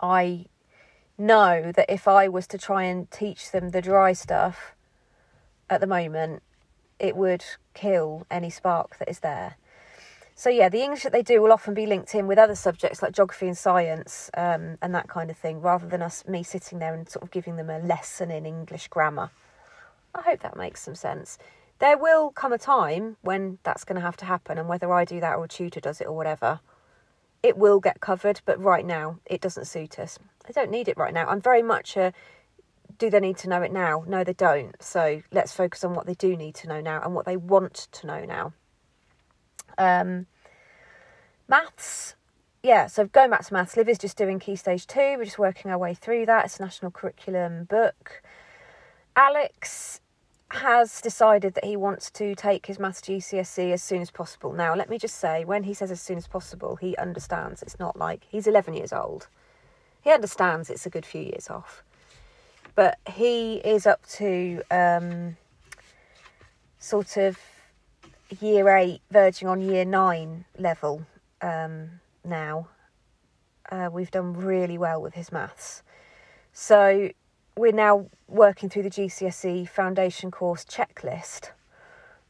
I 0.00 0.46
know 1.16 1.70
that 1.72 1.86
if 1.88 2.08
i 2.08 2.26
was 2.26 2.46
to 2.48 2.58
try 2.58 2.82
and 2.82 3.08
teach 3.10 3.52
them 3.52 3.70
the 3.70 3.80
dry 3.80 4.12
stuff 4.12 4.74
at 5.70 5.80
the 5.80 5.86
moment 5.86 6.42
it 6.98 7.14
would 7.14 7.44
kill 7.72 8.26
any 8.30 8.50
spark 8.50 8.98
that 8.98 9.08
is 9.08 9.20
there 9.20 9.56
so 10.34 10.50
yeah, 10.50 10.68
the 10.68 10.82
English 10.82 11.04
that 11.04 11.12
they 11.12 11.22
do 11.22 11.40
will 11.40 11.52
often 11.52 11.74
be 11.74 11.86
linked 11.86 12.14
in 12.14 12.26
with 12.26 12.38
other 12.38 12.56
subjects 12.56 13.02
like 13.02 13.12
geography 13.12 13.46
and 13.46 13.56
science 13.56 14.30
um, 14.36 14.78
and 14.82 14.94
that 14.94 15.08
kind 15.08 15.30
of 15.30 15.36
thing, 15.36 15.60
rather 15.60 15.86
than 15.86 16.02
us 16.02 16.26
me 16.26 16.42
sitting 16.42 16.80
there 16.80 16.94
and 16.94 17.08
sort 17.08 17.22
of 17.22 17.30
giving 17.30 17.56
them 17.56 17.70
a 17.70 17.78
lesson 17.78 18.30
in 18.30 18.44
English 18.44 18.88
grammar. 18.88 19.30
I 20.14 20.22
hope 20.22 20.40
that 20.40 20.56
makes 20.56 20.82
some 20.82 20.94
sense. 20.94 21.38
There 21.78 21.98
will 21.98 22.30
come 22.30 22.52
a 22.52 22.58
time 22.58 23.16
when 23.22 23.58
that's 23.62 23.84
going 23.84 23.96
to 23.96 24.02
have 24.02 24.16
to 24.18 24.24
happen, 24.24 24.58
and 24.58 24.68
whether 24.68 24.92
I 24.92 25.04
do 25.04 25.20
that 25.20 25.36
or 25.36 25.44
a 25.44 25.48
tutor 25.48 25.80
does 25.80 26.00
it 26.00 26.06
or 26.06 26.16
whatever, 26.16 26.60
it 27.42 27.56
will 27.56 27.80
get 27.80 28.00
covered. 28.00 28.40
But 28.44 28.60
right 28.60 28.84
now, 28.84 29.18
it 29.26 29.40
doesn't 29.40 29.66
suit 29.66 29.98
us. 29.98 30.18
I 30.48 30.52
don't 30.52 30.70
need 30.70 30.88
it 30.88 30.96
right 30.96 31.14
now. 31.14 31.26
I'm 31.26 31.40
very 31.40 31.62
much 31.62 31.96
a 31.96 32.12
do 32.98 33.10
they 33.10 33.20
need 33.20 33.36
to 33.38 33.48
know 33.48 33.62
it 33.62 33.72
now? 33.72 34.04
No, 34.06 34.24
they 34.24 34.32
don't. 34.32 34.80
So 34.80 35.22
let's 35.32 35.52
focus 35.52 35.84
on 35.84 35.94
what 35.94 36.06
they 36.06 36.14
do 36.14 36.36
need 36.36 36.54
to 36.56 36.68
know 36.68 36.80
now 36.80 37.00
and 37.02 37.14
what 37.14 37.26
they 37.26 37.36
want 37.36 37.88
to 37.92 38.06
know 38.06 38.24
now. 38.24 38.52
Um, 39.78 40.26
maths, 41.48 42.14
yeah, 42.62 42.86
so 42.86 43.06
going 43.06 43.30
back 43.30 43.44
to 43.44 43.52
maths, 43.52 43.76
Liv 43.76 43.88
is 43.88 43.98
just 43.98 44.16
doing 44.16 44.38
Key 44.38 44.56
Stage 44.56 44.86
2. 44.86 45.16
We're 45.18 45.24
just 45.24 45.38
working 45.38 45.70
our 45.70 45.78
way 45.78 45.92
through 45.92 46.26
that. 46.26 46.46
It's 46.46 46.58
a 46.58 46.62
national 46.62 46.90
curriculum 46.90 47.64
book. 47.64 48.22
Alex 49.16 50.00
has 50.48 51.00
decided 51.00 51.54
that 51.54 51.64
he 51.64 51.76
wants 51.76 52.10
to 52.12 52.34
take 52.34 52.66
his 52.66 52.78
maths 52.78 53.00
GCSE 53.00 53.72
as 53.72 53.82
soon 53.82 54.00
as 54.00 54.10
possible. 54.10 54.52
Now, 54.52 54.74
let 54.74 54.88
me 54.88 54.98
just 54.98 55.16
say, 55.16 55.44
when 55.44 55.64
he 55.64 55.74
says 55.74 55.90
as 55.90 56.00
soon 56.00 56.16
as 56.16 56.26
possible, 56.26 56.76
he 56.76 56.96
understands 56.96 57.62
it's 57.62 57.78
not 57.78 57.98
like 57.98 58.22
he's 58.28 58.46
11 58.46 58.74
years 58.74 58.92
old. 58.92 59.28
He 60.00 60.10
understands 60.10 60.70
it's 60.70 60.86
a 60.86 60.90
good 60.90 61.04
few 61.04 61.22
years 61.22 61.50
off. 61.50 61.82
But 62.74 62.98
he 63.08 63.56
is 63.56 63.86
up 63.86 64.06
to 64.12 64.62
um, 64.70 65.36
sort 66.78 67.16
of 67.16 67.38
year 68.40 68.68
eight 68.76 69.00
verging 69.10 69.48
on 69.48 69.60
year 69.60 69.84
nine 69.84 70.44
level 70.58 71.06
um, 71.40 72.00
now. 72.24 72.68
Uh, 73.70 73.88
we've 73.92 74.10
done 74.10 74.34
really 74.34 74.78
well 74.78 75.00
with 75.00 75.14
his 75.14 75.32
maths. 75.32 75.82
So 76.52 77.10
we're 77.56 77.72
now 77.72 78.06
working 78.28 78.68
through 78.68 78.82
the 78.84 78.90
GCSE 78.90 79.68
foundation 79.68 80.30
course 80.30 80.64
checklist. 80.64 81.50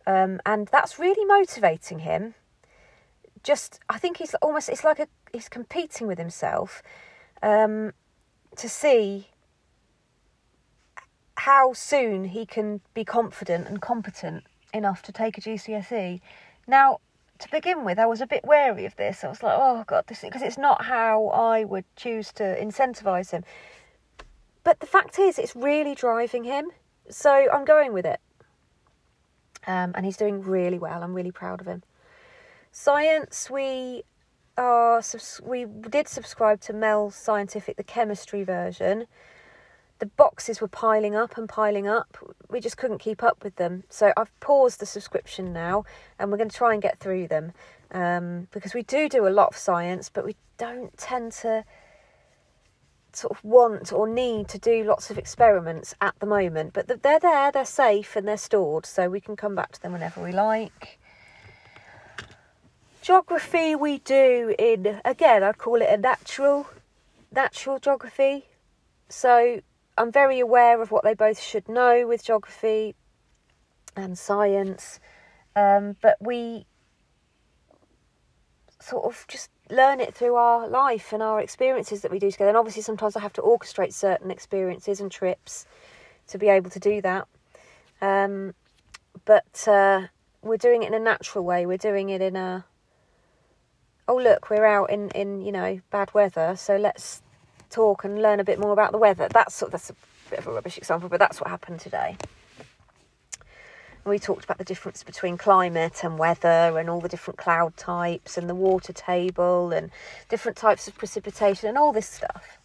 Um, 0.06 0.40
and 0.44 0.68
that's 0.68 0.98
really 0.98 1.24
motivating 1.24 2.00
him. 2.00 2.34
Just, 3.42 3.80
I 3.88 3.98
think 3.98 4.18
he's 4.18 4.34
almost, 4.36 4.68
it's 4.68 4.84
like 4.84 4.98
a, 4.98 5.08
he's 5.32 5.48
competing 5.48 6.06
with 6.06 6.18
himself 6.18 6.82
um, 7.42 7.92
to 8.56 8.68
see 8.68 9.28
how 11.36 11.72
soon 11.72 12.26
he 12.26 12.46
can 12.46 12.80
be 12.94 13.04
confident 13.04 13.66
and 13.66 13.80
competent 13.80 14.44
enough 14.74 15.02
to 15.02 15.12
take 15.12 15.38
a 15.38 15.40
GCSE. 15.40 16.20
Now, 16.66 16.98
to 17.38 17.50
begin 17.50 17.84
with, 17.84 17.98
I 17.98 18.06
was 18.06 18.20
a 18.20 18.26
bit 18.26 18.44
wary 18.44 18.84
of 18.84 18.96
this. 18.96 19.24
I 19.24 19.28
was 19.28 19.42
like, 19.42 19.54
oh 19.56 19.84
god, 19.86 20.04
this 20.06 20.20
because 20.20 20.42
it's 20.42 20.58
not 20.58 20.84
how 20.84 21.28
I 21.28 21.64
would 21.64 21.84
choose 21.96 22.32
to 22.34 22.42
incentivize 22.60 23.30
him. 23.30 23.44
But 24.62 24.80
the 24.80 24.86
fact 24.86 25.18
is, 25.18 25.38
it's 25.38 25.54
really 25.54 25.94
driving 25.94 26.44
him. 26.44 26.70
So 27.08 27.48
I'm 27.52 27.64
going 27.64 27.92
with 27.92 28.06
it. 28.06 28.20
Um, 29.66 29.92
and 29.94 30.04
he's 30.04 30.16
doing 30.16 30.42
really 30.42 30.78
well. 30.78 31.02
I'm 31.02 31.14
really 31.14 31.30
proud 31.30 31.60
of 31.60 31.66
him. 31.66 31.82
Science, 32.70 33.50
we 33.50 34.02
are 34.56 35.02
we 35.42 35.64
did 35.64 36.08
subscribe 36.08 36.60
to 36.62 36.72
Mel's 36.72 37.14
Scientific, 37.14 37.76
the 37.76 37.84
chemistry 37.84 38.44
version 38.44 39.06
the 40.04 40.10
boxes 40.18 40.60
were 40.60 40.68
piling 40.68 41.16
up 41.16 41.38
and 41.38 41.48
piling 41.48 41.88
up. 41.88 42.18
We 42.50 42.60
just 42.60 42.76
couldn't 42.76 42.98
keep 42.98 43.22
up 43.22 43.42
with 43.42 43.56
them. 43.56 43.84
So 43.88 44.12
I've 44.18 44.38
paused 44.38 44.80
the 44.80 44.84
subscription 44.84 45.54
now 45.54 45.86
and 46.18 46.30
we're 46.30 46.36
going 46.36 46.50
to 46.50 46.56
try 46.56 46.74
and 46.74 46.82
get 46.82 46.98
through 46.98 47.28
them 47.28 47.52
um, 47.90 48.48
because 48.52 48.74
we 48.74 48.82
do 48.82 49.08
do 49.08 49.26
a 49.26 49.30
lot 49.30 49.48
of 49.48 49.56
science, 49.56 50.10
but 50.10 50.26
we 50.26 50.36
don't 50.58 50.94
tend 50.98 51.32
to 51.32 51.64
sort 53.14 53.30
of 53.30 53.42
want 53.42 53.94
or 53.94 54.06
need 54.06 54.46
to 54.48 54.58
do 54.58 54.84
lots 54.84 55.10
of 55.10 55.16
experiments 55.16 55.94
at 56.02 56.14
the 56.20 56.26
moment. 56.26 56.74
But 56.74 57.02
they're 57.02 57.18
there, 57.18 57.50
they're 57.50 57.64
safe, 57.64 58.14
and 58.14 58.28
they're 58.28 58.36
stored, 58.36 58.84
so 58.84 59.08
we 59.08 59.22
can 59.22 59.36
come 59.36 59.54
back 59.54 59.72
to 59.72 59.80
them 59.80 59.92
whenever 59.94 60.22
we 60.22 60.32
like. 60.32 60.98
Geography 63.00 63.74
we 63.74 64.00
do 64.00 64.54
in 64.58 65.00
again, 65.02 65.42
I'd 65.42 65.56
call 65.56 65.80
it 65.80 65.88
a 65.88 65.96
natural 65.96 66.68
natural 67.32 67.78
geography. 67.78 68.48
So 69.08 69.60
I'm 69.96 70.10
very 70.10 70.40
aware 70.40 70.80
of 70.82 70.90
what 70.90 71.04
they 71.04 71.14
both 71.14 71.40
should 71.40 71.68
know 71.68 72.06
with 72.06 72.24
geography 72.24 72.94
and 73.96 74.18
science, 74.18 74.98
um, 75.54 75.96
but 76.00 76.16
we 76.20 76.66
sort 78.80 79.04
of 79.04 79.24
just 79.28 79.50
learn 79.70 80.00
it 80.00 80.14
through 80.14 80.34
our 80.34 80.68
life 80.68 81.12
and 81.12 81.22
our 81.22 81.40
experiences 81.40 82.02
that 82.02 82.10
we 82.10 82.18
do 82.18 82.30
together. 82.30 82.48
And 82.48 82.56
obviously, 82.56 82.82
sometimes 82.82 83.16
I 83.16 83.20
have 83.20 83.32
to 83.34 83.42
orchestrate 83.42 83.92
certain 83.92 84.30
experiences 84.30 85.00
and 85.00 85.10
trips 85.10 85.64
to 86.28 86.38
be 86.38 86.48
able 86.48 86.70
to 86.70 86.80
do 86.80 87.00
that. 87.02 87.28
Um, 88.02 88.54
but 89.24 89.66
uh, 89.68 90.08
we're 90.42 90.56
doing 90.56 90.82
it 90.82 90.88
in 90.88 90.94
a 90.94 90.98
natural 90.98 91.44
way. 91.44 91.66
We're 91.66 91.78
doing 91.78 92.10
it 92.10 92.20
in 92.20 92.36
a 92.36 92.64
oh 94.06 94.16
look, 94.16 94.50
we're 94.50 94.66
out 94.66 94.90
in 94.90 95.10
in 95.10 95.40
you 95.40 95.52
know 95.52 95.80
bad 95.90 96.12
weather, 96.14 96.54
so 96.56 96.76
let's 96.76 97.22
talk 97.74 98.04
and 98.04 98.22
learn 98.22 98.40
a 98.40 98.44
bit 98.44 98.58
more 98.58 98.72
about 98.72 98.92
the 98.92 98.98
weather. 98.98 99.28
That's 99.28 99.62
that's 99.70 99.90
a 99.90 99.94
bit 100.30 100.38
of 100.38 100.46
a 100.46 100.52
rubbish 100.52 100.78
example, 100.78 101.08
but 101.08 101.18
that's 101.18 101.40
what 101.40 101.50
happened 101.50 101.80
today. 101.80 102.16
we 104.04 104.18
talked 104.18 104.44
about 104.44 104.58
the 104.58 104.64
difference 104.64 105.02
between 105.02 105.36
climate 105.36 106.04
and 106.04 106.18
weather 106.18 106.78
and 106.78 106.88
all 106.88 107.00
the 107.00 107.08
different 107.08 107.38
cloud 107.38 107.76
types 107.76 108.36
and 108.38 108.48
the 108.48 108.54
water 108.54 108.92
table 108.92 109.72
and 109.72 109.90
different 110.28 110.56
types 110.56 110.86
of 110.86 110.94
precipitation 110.96 111.68
and 111.68 111.78
all 111.78 111.92
this 111.92 112.08
stuff. 112.08 112.58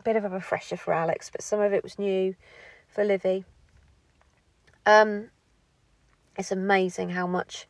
A 0.00 0.02
bit 0.02 0.16
of 0.16 0.24
a 0.24 0.28
refresher 0.28 0.76
for 0.76 0.92
Alex, 0.94 1.30
but 1.30 1.42
some 1.42 1.60
of 1.60 1.72
it 1.72 1.82
was 1.82 1.98
new 1.98 2.34
for 2.88 3.04
Livy. 3.04 3.44
Um, 4.86 5.30
it's 6.36 6.52
amazing 6.52 7.10
how 7.10 7.26
much 7.26 7.66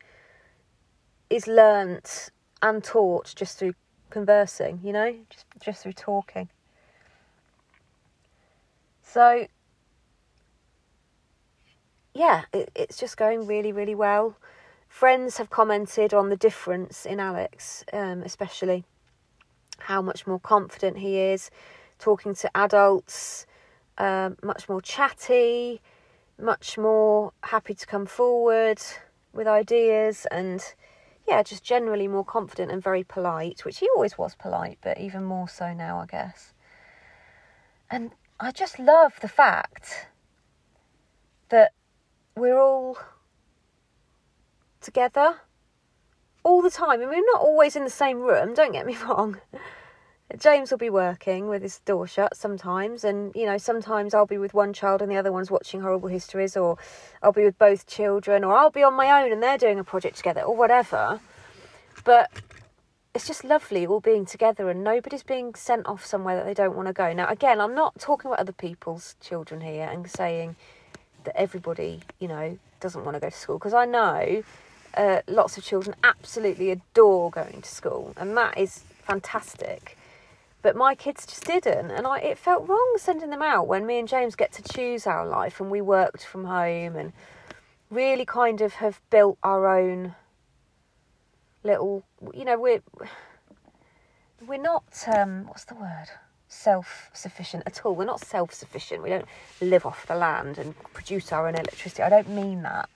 is 1.29 1.47
learnt 1.47 2.29
and 2.61 2.83
taught 2.83 3.33
just 3.35 3.59
through 3.59 3.73
conversing, 4.13 4.79
you 4.83 4.93
know, 4.93 5.15
just 5.29 5.45
just 5.59 5.83
through 5.83 5.93
talking. 5.93 6.47
So 9.01 9.47
yeah, 12.13 12.43
it, 12.53 12.71
it's 12.75 12.97
just 12.97 13.17
going 13.17 13.47
really, 13.47 13.71
really 13.71 13.95
well. 13.95 14.37
Friends 14.87 15.37
have 15.37 15.49
commented 15.49 16.13
on 16.13 16.29
the 16.29 16.37
difference 16.37 17.05
in 17.05 17.19
Alex, 17.19 17.83
um, 17.91 18.21
especially 18.21 18.85
how 19.79 20.01
much 20.01 20.27
more 20.27 20.39
confident 20.39 20.99
he 20.99 21.17
is 21.17 21.49
talking 21.97 22.35
to 22.35 22.49
adults, 22.55 23.47
um, 23.97 24.37
much 24.43 24.69
more 24.69 24.81
chatty, 24.81 25.81
much 26.39 26.77
more 26.77 27.31
happy 27.43 27.73
to 27.73 27.85
come 27.87 28.05
forward 28.05 28.79
with 29.33 29.47
ideas, 29.47 30.27
and 30.29 30.61
yeah, 31.27 31.43
just 31.43 31.63
generally 31.63 32.07
more 32.07 32.25
confident 32.25 32.71
and 32.71 32.83
very 32.83 33.03
polite, 33.03 33.65
which 33.65 33.79
he 33.79 33.89
always 33.95 34.17
was 34.17 34.35
polite, 34.35 34.79
but 34.81 34.99
even 34.99 35.23
more 35.23 35.47
so 35.47 35.73
now, 35.73 35.99
I 35.99 36.05
guess. 36.05 36.53
And 37.89 38.11
I 38.39 38.51
just 38.51 38.79
love 38.79 39.13
the 39.21 39.27
fact 39.27 40.07
that 41.49 41.71
we're 42.35 42.59
all 42.59 42.97
together 44.81 45.35
all 46.43 46.61
the 46.61 46.69
time. 46.69 46.91
I 46.91 46.97
mean, 46.97 47.09
we're 47.09 47.31
not 47.33 47.41
always 47.41 47.75
in 47.75 47.83
the 47.83 47.89
same 47.89 48.19
room, 48.19 48.53
don't 48.53 48.73
get 48.73 48.85
me 48.85 48.97
wrong. 49.07 49.39
James 50.39 50.71
will 50.71 50.79
be 50.79 50.89
working 50.89 51.47
with 51.47 51.61
his 51.61 51.79
door 51.79 52.07
shut 52.07 52.35
sometimes, 52.35 53.03
and 53.03 53.35
you 53.35 53.45
know, 53.45 53.57
sometimes 53.57 54.13
I'll 54.13 54.25
be 54.25 54.37
with 54.37 54.53
one 54.53 54.73
child 54.73 55.01
and 55.01 55.11
the 55.11 55.17
other 55.17 55.31
one's 55.31 55.51
watching 55.51 55.81
horrible 55.81 56.09
histories, 56.09 56.57
or 56.57 56.77
I'll 57.21 57.31
be 57.31 57.43
with 57.43 57.57
both 57.57 57.85
children, 57.85 58.43
or 58.43 58.55
I'll 58.55 58.71
be 58.71 58.83
on 58.83 58.95
my 58.95 59.23
own 59.23 59.31
and 59.31 59.43
they're 59.43 59.57
doing 59.57 59.79
a 59.79 59.83
project 59.83 60.17
together, 60.17 60.41
or 60.41 60.55
whatever. 60.55 61.19
But 62.03 62.31
it's 63.13 63.27
just 63.27 63.43
lovely 63.43 63.85
all 63.85 63.99
being 63.99 64.25
together 64.25 64.69
and 64.69 64.83
nobody's 64.83 65.21
being 65.21 65.53
sent 65.53 65.85
off 65.85 66.03
somewhere 66.03 66.35
that 66.35 66.45
they 66.45 66.53
don't 66.53 66.75
want 66.75 66.87
to 66.87 66.93
go. 66.93 67.13
Now, 67.13 67.27
again, 67.27 67.61
I'm 67.61 67.75
not 67.75 67.99
talking 67.99 68.29
about 68.29 68.39
other 68.39 68.51
people's 68.51 69.15
children 69.21 69.61
here 69.61 69.87
and 69.91 70.09
saying 70.09 70.55
that 71.23 71.37
everybody, 71.37 72.01
you 72.19 72.27
know, 72.27 72.57
doesn't 72.79 73.05
want 73.05 73.15
to 73.15 73.19
go 73.19 73.29
to 73.29 73.35
school 73.35 73.59
because 73.59 73.73
I 73.73 73.85
know 73.85 74.43
uh, 74.95 75.21
lots 75.27 75.57
of 75.57 75.63
children 75.63 75.95
absolutely 76.03 76.71
adore 76.71 77.29
going 77.29 77.61
to 77.61 77.69
school 77.69 78.13
and 78.17 78.35
that 78.35 78.57
is 78.57 78.83
fantastic. 79.03 79.95
But 80.63 80.77
my 80.77 80.95
kids 80.95 81.25
just 81.27 81.43
didn't, 81.43 81.91
and 81.91 82.07
I 82.07 82.19
it 82.19 82.37
felt 82.37 82.67
wrong 82.69 82.95
sending 82.95 83.29
them 83.29 83.41
out 83.41 83.67
when 83.67 83.85
me 83.85 83.99
and 83.99 84.07
James 84.07 84.33
get 84.35 84.53
to 84.53 84.63
choose 84.63 85.05
our 85.05 85.27
life 85.27 85.59
and 85.59 85.69
we 85.69 85.81
worked 85.81 86.25
from 86.25 86.45
home 86.45 86.95
and 86.95 87.11
really 87.91 88.25
kind 88.25 88.61
of 88.61 88.75
have 88.75 89.01
built 89.09 89.37
our 89.43 89.67
own 89.77 90.15
little 91.63 92.03
you 92.33 92.43
know 92.45 92.57
we're 92.57 92.81
we're 94.47 94.57
not 94.57 94.85
um 95.13 95.45
what's 95.47 95.65
the 95.65 95.75
word? 95.75 96.07
Self 96.47 97.09
sufficient 97.13 97.63
at 97.65 97.85
all. 97.85 97.93
We're 97.93 98.05
not 98.05 98.21
self 98.21 98.53
sufficient 98.53 99.03
we 99.03 99.09
don't 99.09 99.27
live 99.59 99.85
off 99.85 100.07
the 100.07 100.15
land 100.15 100.57
and 100.57 100.75
produce 100.93 101.33
our 101.33 101.45
own 101.45 101.55
electricity. 101.55 102.03
I 102.03 102.09
don't 102.09 102.29
mean 102.29 102.61
that. 102.63 102.89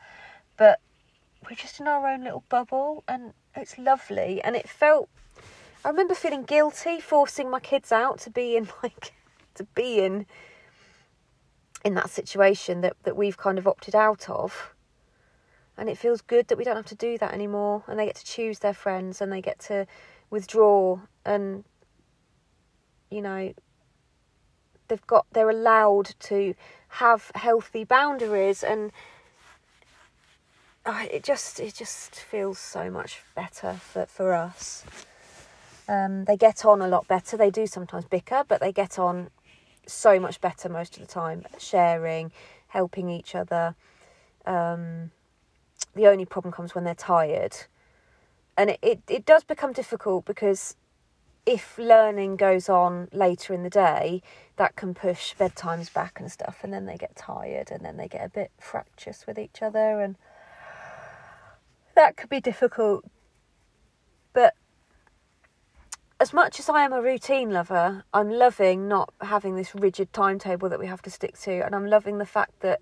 But 0.55 0.79
we're 1.43 1.57
just 1.57 1.81
in 1.81 1.87
our 1.89 2.07
own 2.07 2.23
little 2.23 2.45
bubble 2.47 3.03
and 3.09 3.33
it's 3.57 3.77
lovely. 3.77 4.41
And 4.41 4.55
it 4.55 4.69
felt 4.69 5.09
i 5.85 5.89
remember 5.89 6.13
feeling 6.13 6.43
guilty 6.43 6.99
forcing 6.99 7.49
my 7.49 7.59
kids 7.59 7.91
out 7.91 8.19
to 8.19 8.29
be 8.29 8.55
in 8.55 8.67
like 8.83 9.13
to 9.55 9.63
be 9.75 9.99
in 9.99 10.25
in 11.83 11.93
that 11.95 12.09
situation 12.09 12.81
that 12.81 12.95
that 13.03 13.15
we've 13.15 13.37
kind 13.37 13.57
of 13.57 13.67
opted 13.67 13.95
out 13.95 14.29
of. 14.29 14.73
And 15.77 15.89
it 15.89 15.97
feels 15.97 16.21
good 16.21 16.47
that 16.47 16.57
we 16.57 16.63
don't 16.63 16.75
have 16.75 16.87
to 16.87 16.95
do 16.95 17.17
that 17.19 17.33
anymore 17.33 17.83
and 17.87 17.99
they 17.99 18.07
get 18.07 18.15
to 18.15 18.25
choose 18.25 18.59
their 18.59 18.73
friends 18.73 19.21
and 19.21 19.31
they 19.31 19.41
get 19.41 19.59
to 19.59 19.85
withdraw 20.31 20.99
and 21.23 21.63
you 23.11 23.21
know 23.21 23.53
they've 24.87 25.05
got 25.05 25.27
they're 25.31 25.51
allowed 25.51 26.15
to 26.19 26.55
have 26.89 27.31
healthy 27.35 27.83
boundaries 27.83 28.63
and 28.63 28.91
oh, 30.87 31.07
it 31.11 31.23
just 31.23 31.59
it 31.59 31.75
just 31.75 32.15
feels 32.15 32.57
so 32.57 32.89
much 32.89 33.21
better 33.35 33.73
for, 33.73 34.07
for 34.07 34.33
us 34.33 34.83
um, 35.87 36.25
they 36.25 36.37
get 36.37 36.65
on 36.65 36.81
a 36.81 36.87
lot 36.87 37.07
better 37.07 37.37
they 37.37 37.49
do 37.49 37.65
sometimes 37.65 38.05
bicker 38.05 38.43
but 38.47 38.59
they 38.59 38.71
get 38.71 38.99
on 38.99 39.29
so 39.85 40.19
much 40.19 40.41
better 40.41 40.67
most 40.67 40.97
of 40.97 41.01
the 41.01 41.11
time 41.11 41.45
sharing 41.57 42.31
helping 42.67 43.09
each 43.09 43.35
other 43.35 43.75
um, 44.45 45.11
the 45.95 46.07
only 46.07 46.25
problem 46.25 46.53
comes 46.53 46.73
when 46.73 46.83
they're 46.83 46.95
tired. 46.95 47.55
And 48.57 48.71
it, 48.71 48.79
it, 48.81 49.01
it 49.09 49.25
does 49.25 49.43
become 49.43 49.73
difficult 49.73 50.25
because 50.25 50.75
if 51.45 51.77
learning 51.77 52.37
goes 52.37 52.69
on 52.69 53.09
later 53.11 53.53
in 53.53 53.63
the 53.63 53.69
day, 53.69 54.21
that 54.55 54.75
can 54.75 54.93
push 54.93 55.35
bedtimes 55.35 55.93
back 55.93 56.19
and 56.19 56.31
stuff, 56.31 56.59
and 56.63 56.73
then 56.73 56.85
they 56.85 56.97
get 56.97 57.15
tired 57.15 57.69
and 57.71 57.85
then 57.85 57.97
they 57.97 58.07
get 58.07 58.25
a 58.25 58.29
bit 58.29 58.51
fractious 58.59 59.25
with 59.27 59.37
each 59.37 59.61
other, 59.61 60.01
and 60.01 60.15
that 61.95 62.17
could 62.17 62.29
be 62.29 62.41
difficult. 62.41 63.05
But 64.33 64.55
as 66.19 66.33
much 66.33 66.59
as 66.59 66.67
I 66.67 66.83
am 66.83 66.93
a 66.93 67.01
routine 67.01 67.51
lover, 67.51 68.03
I'm 68.13 68.29
loving 68.29 68.87
not 68.87 69.13
having 69.21 69.55
this 69.55 69.75
rigid 69.75 70.11
timetable 70.13 70.67
that 70.69 70.79
we 70.79 70.87
have 70.87 71.01
to 71.03 71.11
stick 71.11 71.37
to, 71.41 71.63
and 71.63 71.75
I'm 71.75 71.85
loving 71.85 72.17
the 72.17 72.25
fact 72.25 72.59
that 72.61 72.81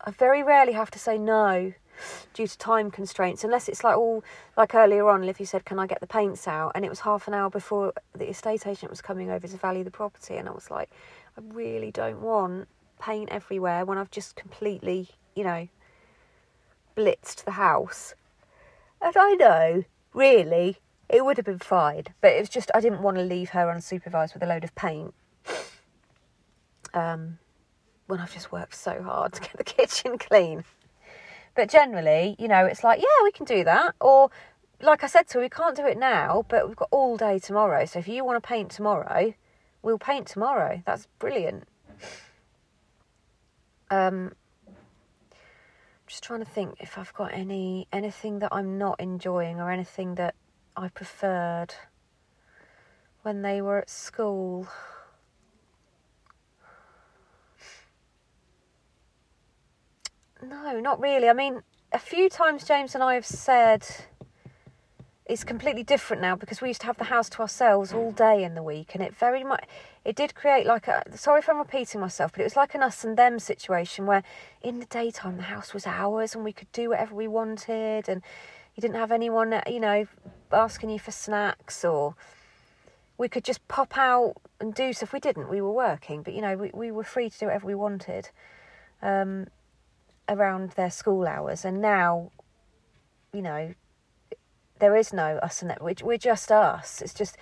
I 0.00 0.10
very 0.10 0.42
rarely 0.42 0.72
have 0.72 0.90
to 0.92 0.98
say 0.98 1.18
no 1.18 1.74
due 2.32 2.46
to 2.46 2.58
time 2.58 2.90
constraints, 2.90 3.44
unless 3.44 3.68
it's 3.68 3.84
like 3.84 3.98
all 3.98 4.24
like 4.56 4.74
earlier 4.74 5.08
on, 5.08 5.26
Livy 5.26 5.44
said, 5.44 5.66
Can 5.66 5.78
I 5.78 5.86
get 5.86 6.00
the 6.00 6.06
paints 6.06 6.48
out? 6.48 6.72
And 6.74 6.86
it 6.86 6.88
was 6.88 7.00
half 7.00 7.28
an 7.28 7.34
hour 7.34 7.50
before 7.50 7.92
the 8.14 8.28
estate 8.30 8.66
agent 8.66 8.90
was 8.90 9.02
coming 9.02 9.30
over 9.30 9.46
to 9.46 9.56
value 9.58 9.84
the 9.84 9.90
property, 9.90 10.36
and 10.36 10.48
I 10.48 10.52
was 10.52 10.70
like, 10.70 10.90
I 11.36 11.42
really 11.52 11.90
don't 11.90 12.22
want 12.22 12.68
paint 12.98 13.28
everywhere 13.30 13.84
when 13.84 13.98
I've 13.98 14.10
just 14.10 14.36
completely, 14.36 15.08
you 15.34 15.44
know, 15.44 15.68
blitzed 16.96 17.44
the 17.44 17.52
house. 17.52 18.14
And 19.02 19.14
I 19.16 19.34
know, 19.34 19.84
really, 20.14 20.78
it 21.12 21.24
would 21.24 21.36
have 21.36 21.46
been 21.46 21.58
fine, 21.58 22.04
but 22.22 22.32
it 22.32 22.40
was 22.40 22.48
just 22.48 22.70
I 22.74 22.80
didn't 22.80 23.02
want 23.02 23.18
to 23.18 23.22
leave 23.22 23.50
her 23.50 23.66
unsupervised 23.66 24.32
with 24.32 24.42
a 24.42 24.46
load 24.46 24.64
of 24.64 24.74
paint. 24.74 25.14
Um, 26.94 27.38
when 28.06 28.18
I've 28.18 28.32
just 28.32 28.50
worked 28.50 28.74
so 28.74 29.02
hard 29.02 29.34
to 29.34 29.40
get 29.40 29.56
the 29.56 29.64
kitchen 29.76 30.18
clean. 30.18 30.64
But 31.54 31.70
generally, 31.70 32.34
you 32.38 32.48
know, 32.48 32.64
it's 32.64 32.82
like, 32.82 33.00
yeah, 33.00 33.24
we 33.24 33.30
can 33.30 33.44
do 33.44 33.62
that. 33.64 33.94
Or, 34.00 34.30
like 34.80 35.04
I 35.04 35.06
said 35.06 35.28
to 35.28 35.38
her, 35.38 35.42
we 35.42 35.50
can't 35.50 35.76
do 35.76 35.86
it 35.86 35.98
now, 35.98 36.46
but 36.48 36.66
we've 36.66 36.76
got 36.76 36.88
all 36.90 37.16
day 37.18 37.38
tomorrow. 37.38 37.84
So 37.84 37.98
if 37.98 38.08
you 38.08 38.24
want 38.24 38.42
to 38.42 38.46
paint 38.46 38.70
tomorrow, 38.70 39.34
we'll 39.82 39.98
paint 39.98 40.26
tomorrow. 40.26 40.82
That's 40.86 41.06
brilliant. 41.18 41.64
Um, 43.90 44.32
just 46.06 46.24
trying 46.24 46.40
to 46.40 46.50
think 46.50 46.76
if 46.80 46.96
I've 46.96 47.12
got 47.12 47.32
any 47.34 47.86
anything 47.92 48.38
that 48.38 48.48
I'm 48.52 48.78
not 48.78 48.98
enjoying 48.98 49.60
or 49.60 49.70
anything 49.70 50.14
that 50.14 50.34
I 50.76 50.88
preferred 50.88 51.74
when 53.22 53.42
they 53.42 53.60
were 53.60 53.78
at 53.78 53.90
school. 53.90 54.66
No, 60.42 60.80
not 60.80 61.00
really. 61.00 61.28
I 61.28 61.34
mean, 61.34 61.62
a 61.92 61.98
few 61.98 62.28
times 62.28 62.64
James 62.64 62.94
and 62.94 63.04
I 63.04 63.14
have 63.14 63.26
said 63.26 63.86
it's 65.26 65.44
completely 65.44 65.84
different 65.84 66.20
now 66.20 66.34
because 66.34 66.60
we 66.60 66.68
used 66.68 66.80
to 66.80 66.86
have 66.88 66.96
the 66.96 67.04
house 67.04 67.28
to 67.30 67.42
ourselves 67.42 67.92
all 67.92 68.10
day 68.10 68.42
in 68.42 68.54
the 68.54 68.62
week, 68.62 68.94
and 68.94 69.02
it 69.02 69.14
very 69.14 69.44
much 69.44 69.64
it 70.04 70.16
did 70.16 70.34
create 70.34 70.66
like 70.66 70.88
a. 70.88 71.04
Sorry 71.16 71.38
if 71.38 71.48
I'm 71.48 71.58
repeating 71.58 72.00
myself, 72.00 72.32
but 72.32 72.40
it 72.40 72.44
was 72.44 72.56
like 72.56 72.74
an 72.74 72.82
us 72.82 73.04
and 73.04 73.16
them 73.16 73.38
situation 73.38 74.04
where 74.06 74.24
in 74.62 74.80
the 74.80 74.86
daytime 74.86 75.36
the 75.36 75.44
house 75.44 75.72
was 75.72 75.86
ours 75.86 76.34
and 76.34 76.42
we 76.42 76.52
could 76.52 76.72
do 76.72 76.88
whatever 76.90 77.14
we 77.14 77.28
wanted, 77.28 78.08
and 78.08 78.22
you 78.74 78.80
didn't 78.80 78.96
have 78.96 79.12
anyone, 79.12 79.60
you 79.66 79.80
know, 79.80 80.06
asking 80.50 80.90
you 80.90 80.98
for 80.98 81.10
snacks 81.10 81.84
or 81.84 82.14
we 83.18 83.28
could 83.28 83.44
just 83.44 83.66
pop 83.68 83.96
out 83.96 84.34
and 84.60 84.74
do 84.74 84.92
stuff. 84.92 85.12
We 85.12 85.20
didn't. 85.20 85.48
We 85.48 85.60
were 85.60 85.72
working, 85.72 86.22
but 86.22 86.34
you 86.34 86.40
know, 86.40 86.56
we 86.56 86.70
we 86.72 86.90
were 86.90 87.04
free 87.04 87.30
to 87.30 87.38
do 87.38 87.46
whatever 87.46 87.66
we 87.66 87.74
wanted. 87.74 88.30
Um, 89.02 89.46
around 90.28 90.70
their 90.72 90.90
school 90.90 91.26
hours, 91.26 91.64
and 91.64 91.80
now, 91.80 92.30
you 93.32 93.42
know, 93.42 93.74
there 94.78 94.96
is 94.96 95.12
no 95.12 95.36
us 95.38 95.62
and 95.62 95.70
that. 95.70 95.82
We're, 95.82 95.94
we're 96.02 96.18
just 96.18 96.50
us. 96.50 97.02
It's 97.02 97.14
just, 97.14 97.36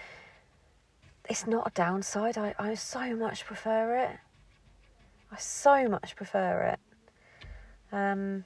it's 1.28 1.46
not 1.46 1.68
a 1.68 1.70
downside. 1.70 2.36
I, 2.36 2.54
I 2.58 2.74
so 2.74 3.14
much 3.16 3.44
prefer 3.44 3.96
it. 3.96 4.18
I 5.32 5.36
so 5.36 5.88
much 5.88 6.16
prefer 6.16 6.74
it. 6.74 6.80
Um, 7.92 8.44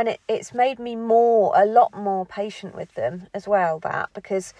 and 0.00 0.08
it, 0.08 0.20
it's 0.28 0.54
made 0.54 0.78
me 0.78 0.96
more, 0.96 1.52
a 1.54 1.66
lot 1.66 1.92
more 1.94 2.24
patient 2.24 2.74
with 2.74 2.94
them 2.94 3.26
as 3.34 3.46
well, 3.46 3.78
that, 3.80 4.08
because 4.14 4.54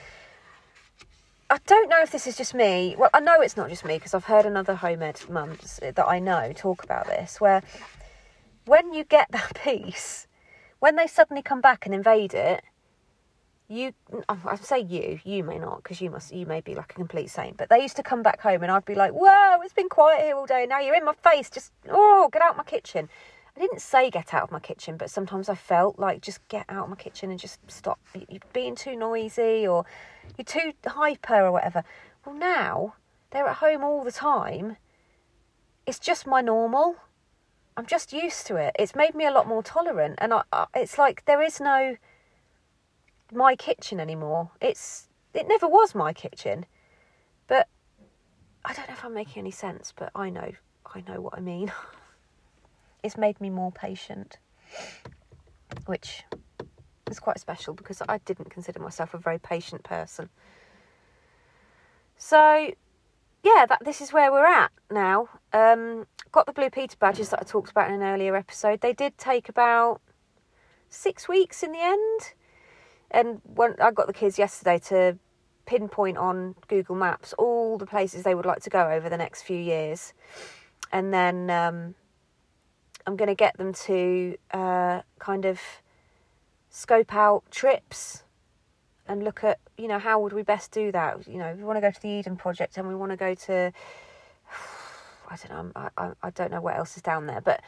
I 1.48 1.57
don't 1.66 1.88
know 1.88 2.03
if 2.03 2.12
this 2.12 2.26
is 2.26 2.37
just 2.37 2.55
me. 2.55 2.94
Well, 2.98 3.09
I 3.14 3.20
know 3.20 3.40
it's 3.40 3.57
not 3.57 3.70
just 3.70 3.83
me 3.83 3.94
because 3.94 4.12
I've 4.12 4.26
heard 4.26 4.44
another 4.44 4.74
home 4.74 5.03
ed 5.03 5.18
mums 5.31 5.81
uh, 5.83 5.92
that 5.92 6.07
I 6.07 6.18
know 6.18 6.53
talk 6.55 6.85
about 6.85 7.07
this, 7.07 7.40
where 7.40 7.62
when 8.66 8.92
you 8.92 9.03
get 9.03 9.29
that 9.33 9.59
peace, 9.64 10.26
when 10.79 10.96
they 10.96 11.07
suddenly 11.07 11.42
come 11.42 11.62
back 11.62 11.87
and 11.87 11.94
invade 11.94 12.35
it, 12.35 12.62
you 13.66 13.94
I 14.29 14.57
say 14.57 14.81
you, 14.81 15.20
you 15.24 15.42
may 15.42 15.59
not 15.59 15.83
because 15.83 16.03
you 16.03 16.11
must 16.11 16.35
you 16.35 16.44
may 16.44 16.61
be 16.61 16.74
like 16.74 16.90
a 16.90 16.94
complete 16.94 17.31
saint, 17.31 17.57
but 17.57 17.70
they 17.70 17.81
used 17.81 17.96
to 17.96 18.03
come 18.03 18.22
back 18.22 18.42
home 18.42 18.62
and 18.62 18.70
I'd 18.70 18.85
be 18.85 18.96
like, 18.96 19.12
"Whoa, 19.12 19.61
it's 19.62 19.72
been 19.72 19.88
quiet 19.88 20.22
here 20.22 20.37
all 20.37 20.44
day. 20.44 20.66
Now 20.68 20.81
you're 20.81 20.96
in 20.96 21.05
my 21.05 21.14
face. 21.14 21.48
Just 21.48 21.72
oh, 21.88 22.29
get 22.31 22.42
out 22.42 22.59
my 22.59 22.64
kitchen." 22.64 23.09
I 23.61 23.62
didn't 23.64 23.83
say 23.83 24.09
get 24.09 24.33
out 24.33 24.44
of 24.44 24.51
my 24.51 24.59
kitchen, 24.59 24.96
but 24.96 25.11
sometimes 25.11 25.51
I 25.51 25.55
felt 25.55 25.99
like 25.99 26.23
just 26.23 26.40
get 26.49 26.64
out 26.70 26.85
of 26.85 26.88
my 26.88 26.96
kitchen 26.96 27.31
and 27.31 27.38
just 27.38 27.59
stop. 27.70 28.01
You're 28.14 28.40
being 28.55 28.75
too 28.75 28.96
noisy 28.96 29.66
or 29.66 29.85
you're 30.38 30.46
too 30.46 30.73
hyper 30.87 31.42
or 31.42 31.53
whatever. 31.53 31.85
Well, 32.25 32.35
now 32.35 32.94
they're 33.31 33.46
at 33.46 33.57
home 33.57 33.85
all 33.85 34.03
the 34.03 34.12
time. 34.12 34.79
It's 35.85 35.99
just 35.99 36.27
my 36.27 36.40
normal. 36.40 36.96
I'm 37.77 37.85
just 37.85 38.14
used 38.14 38.46
to 38.46 38.57
it. 38.57 38.75
It's 38.79 38.94
made 38.94 39.14
me 39.14 39.27
a 39.27 39.31
lot 39.31 39.46
more 39.46 39.62
tolerant, 39.62 40.14
and 40.23 40.33
I, 40.33 40.42
I, 40.51 40.66
it's 40.75 40.96
like 40.96 41.27
there 41.27 41.42
is 41.42 41.61
no 41.61 41.99
my 43.31 43.57
kitchen 43.57 44.01
anymore. 44.01 44.53
It's 44.62 45.11
it 45.35 45.46
never 45.46 45.68
was 45.68 45.94
my 45.94 46.14
kitchen, 46.14 46.64
but 47.46 47.68
I 48.64 48.73
don't 48.73 48.88
know 48.88 48.94
if 48.94 49.05
I'm 49.05 49.12
making 49.12 49.40
any 49.40 49.51
sense. 49.51 49.92
But 49.94 50.12
I 50.14 50.31
know 50.31 50.53
I 50.94 51.03
know 51.07 51.20
what 51.20 51.37
I 51.37 51.40
mean. 51.40 51.70
it's 53.02 53.16
made 53.16 53.40
me 53.40 53.50
more 53.50 53.72
patient, 53.72 54.38
which 55.86 56.24
is 57.10 57.18
quite 57.18 57.40
special 57.40 57.74
because 57.74 58.02
I 58.08 58.18
didn't 58.18 58.50
consider 58.50 58.80
myself 58.80 59.14
a 59.14 59.18
very 59.18 59.38
patient 59.38 59.82
person. 59.82 60.28
So 62.16 62.72
yeah, 63.42 63.66
that 63.68 63.84
this 63.84 64.00
is 64.00 64.12
where 64.12 64.30
we're 64.30 64.46
at 64.46 64.70
now. 64.90 65.28
Um, 65.52 66.06
got 66.32 66.46
the 66.46 66.52
Blue 66.52 66.70
Peter 66.70 66.96
badges 66.98 67.30
that 67.30 67.40
I 67.40 67.44
talked 67.44 67.70
about 67.70 67.88
in 67.88 67.94
an 67.94 68.02
earlier 68.02 68.36
episode. 68.36 68.80
They 68.80 68.92
did 68.92 69.16
take 69.18 69.48
about 69.48 70.00
six 70.88 71.28
weeks 71.28 71.62
in 71.62 71.72
the 71.72 71.80
end. 71.80 72.34
and 73.10 73.40
when 73.44 73.74
I 73.80 73.90
got 73.90 74.06
the 74.06 74.12
kids 74.12 74.38
yesterday 74.38 74.78
to 74.88 75.18
pinpoint 75.66 76.16
on 76.18 76.54
Google 76.68 76.96
Maps 76.96 77.32
all 77.38 77.78
the 77.78 77.86
places 77.86 78.22
they 78.24 78.34
would 78.34 78.46
like 78.46 78.60
to 78.62 78.70
go 78.70 78.88
over 78.90 79.08
the 79.08 79.16
next 79.16 79.42
few 79.42 79.58
years, 79.58 80.12
and 80.92 81.12
then 81.12 81.50
um, 81.50 81.94
I'm 83.06 83.16
going 83.16 83.28
to 83.28 83.34
get 83.34 83.56
them 83.56 83.72
to 83.72 84.36
uh, 84.52 85.00
kind 85.18 85.44
of 85.44 85.60
scope 86.70 87.14
out 87.14 87.42
trips 87.50 88.22
and 89.08 89.24
look 89.24 89.42
at 89.42 89.58
you 89.76 89.88
know 89.88 89.98
how 89.98 90.20
would 90.20 90.32
we 90.32 90.42
best 90.42 90.70
do 90.70 90.92
that. 90.92 91.26
You 91.26 91.38
know, 91.38 91.54
we 91.56 91.64
want 91.64 91.76
to 91.76 91.80
go 91.80 91.90
to 91.90 92.00
the 92.00 92.08
Eden 92.08 92.36
Project 92.36 92.76
and 92.76 92.86
we 92.86 92.94
want 92.94 93.10
to 93.10 93.16
go 93.16 93.34
to 93.34 93.72
I 95.30 95.36
don't 95.36 95.50
know 95.50 95.72
I, 95.76 95.88
I, 95.96 96.10
I 96.22 96.30
don't 96.30 96.50
know 96.50 96.60
what 96.60 96.76
else 96.76 96.96
is 96.96 97.02
down 97.02 97.26
there, 97.26 97.40
but 97.40 97.60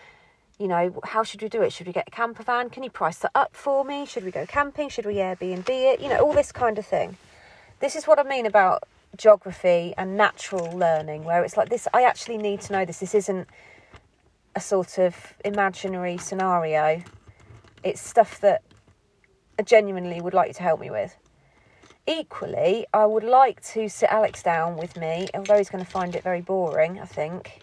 you 0.59 0.68
know, 0.68 1.01
how 1.03 1.25
should 1.25 1.42
we 1.42 1.49
do 1.49 1.62
it? 1.62 1.73
Should 1.73 1.88
we 1.88 1.92
get 1.92 2.07
a 2.07 2.11
camper 2.11 2.45
van? 2.45 2.71
Can 2.71 2.85
you 2.85 2.90
price 2.90 3.18
that 3.18 3.33
up 3.35 3.57
for 3.57 3.85
me? 3.85 4.07
Should 4.07 4.25
we 4.25 4.31
go 4.31 4.47
camping? 4.47 4.88
Should 4.88 5.07
we 5.07 5.14
Airbnb 5.14 5.68
it? 5.68 6.01
You 6.01 6.09
know, 6.09 6.18
all 6.18 6.33
this 6.33 6.53
kind 6.53 6.79
of 6.79 6.87
thing. 6.87 7.16
This 7.81 7.97
is 7.97 8.07
what 8.07 8.21
I 8.21 8.23
mean 8.23 8.47
about 8.47 8.85
geography 9.16 9.92
and 9.99 10.16
natural 10.16 10.71
learning, 10.79 11.25
where 11.25 11.42
it's 11.42 11.57
like 11.57 11.68
this 11.68 11.88
I 11.92 12.05
actually 12.05 12.38
need 12.38 12.61
to 12.62 12.73
know 12.73 12.85
this. 12.85 12.99
This 12.99 13.14
isn't 13.14 13.49
a 14.55 14.61
sort 14.61 14.99
of 14.99 15.35
imaginary 15.45 16.19
scenario. 16.19 17.03
It's 17.83 18.01
stuff 18.01 18.41
that 18.41 18.62
I 19.59 19.62
genuinely 19.62 20.21
would 20.21 20.35
like 20.35 20.49
you 20.49 20.55
to 20.55 20.62
help 20.62 20.81
me 20.81 20.91
with. 20.91 21.17
Equally, 22.07 22.87
I 22.93 23.07
would 23.07 23.25
like 23.25 23.62
to 23.73 23.88
sit 23.88 24.11
Alex 24.11 24.43
down 24.43 24.77
with 24.77 24.97
me, 24.97 25.29
although 25.35 25.59
he's 25.59 25.71
going 25.71 25.85
to 25.85 25.91
find 25.91 26.17
it 26.17 26.23
very 26.23 26.41
boring, 26.41 26.99
I 27.01 27.05
think, 27.05 27.61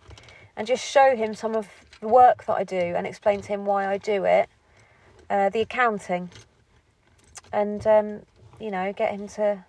and 0.56 0.65
just 0.65 0.86
show 0.86 1.15
him 1.15 1.34
some 1.34 1.56
of 1.56 1.67
the 1.99 2.08
work 2.08 2.45
that 2.45 2.54
I 2.54 2.63
do 2.63 2.78
and 2.78 3.06
explain 3.06 3.41
to 3.41 3.47
him 3.47 3.65
why 3.65 3.88
I 3.88 3.97
do 3.97 4.23
it, 4.23 4.47
uh, 5.30 5.49
the 5.49 5.62
accounting, 5.62 6.30
and 7.52 7.86
um, 7.86 8.21
you 8.60 8.71
know, 8.71 8.93
get 8.93 9.12
him 9.12 9.28
to 9.30 9.65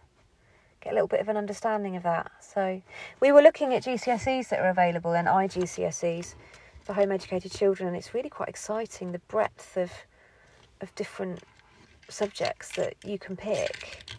get 0.80 0.92
a 0.92 0.94
little 0.94 1.08
bit 1.08 1.20
of 1.20 1.28
an 1.28 1.36
understanding 1.36 1.96
of 1.96 2.04
that. 2.04 2.30
So, 2.40 2.80
we 3.20 3.32
were 3.32 3.42
looking 3.42 3.74
at 3.74 3.82
GCSEs 3.82 4.48
that 4.48 4.60
are 4.60 4.70
available 4.70 5.12
and 5.12 5.26
IGCSEs 5.26 6.34
for 6.90 6.94
home 6.94 7.12
educated 7.12 7.52
children, 7.52 7.86
and 7.86 7.96
it's 7.96 8.14
really 8.14 8.28
quite 8.28 8.48
exciting 8.48 9.12
the 9.12 9.20
breadth 9.20 9.76
of 9.76 9.92
of 10.80 10.92
different 10.96 11.38
subjects 12.08 12.72
that 12.72 12.94
you 13.04 13.16
can 13.16 13.36
pick. 13.36 14.10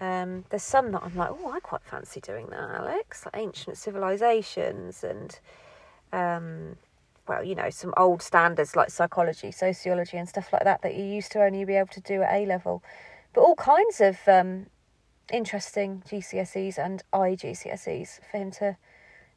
Um, 0.00 0.44
there's 0.50 0.62
some 0.62 0.92
that 0.92 1.02
I'm 1.02 1.16
like, 1.16 1.30
oh, 1.32 1.50
I 1.50 1.58
quite 1.58 1.82
fancy 1.82 2.20
doing 2.20 2.46
that, 2.50 2.70
Alex, 2.76 3.26
like 3.26 3.36
ancient 3.36 3.76
civilizations 3.76 5.02
and 5.02 5.36
um, 6.12 6.76
well, 7.26 7.42
you 7.42 7.56
know, 7.56 7.70
some 7.70 7.92
old 7.96 8.22
standards 8.22 8.76
like 8.76 8.90
psychology, 8.90 9.50
sociology, 9.50 10.16
and 10.16 10.28
stuff 10.28 10.52
like 10.52 10.62
that 10.62 10.82
that 10.82 10.94
you 10.94 11.04
used 11.04 11.32
to 11.32 11.42
only 11.42 11.64
be 11.64 11.74
able 11.74 11.88
to 11.88 12.00
do 12.00 12.22
at 12.22 12.32
A 12.32 12.46
level. 12.46 12.84
But 13.32 13.40
all 13.40 13.56
kinds 13.56 14.00
of 14.00 14.16
um, 14.28 14.66
interesting 15.32 16.04
GCSEs 16.08 16.78
and 16.78 17.02
IGCSEs 17.12 18.20
for 18.30 18.36
him 18.36 18.52
to 18.52 18.76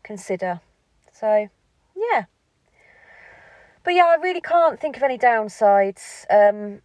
consider. 0.04 0.62
So, 1.12 1.50
yeah. 1.96 2.26
But 3.84 3.96
yeah, 3.96 4.06
I 4.06 4.16
really 4.22 4.42
can't 4.42 4.80
think 4.80 4.96
of 4.98 5.04
any 5.04 5.18
downsides. 5.18 6.26
Um, 6.30 6.82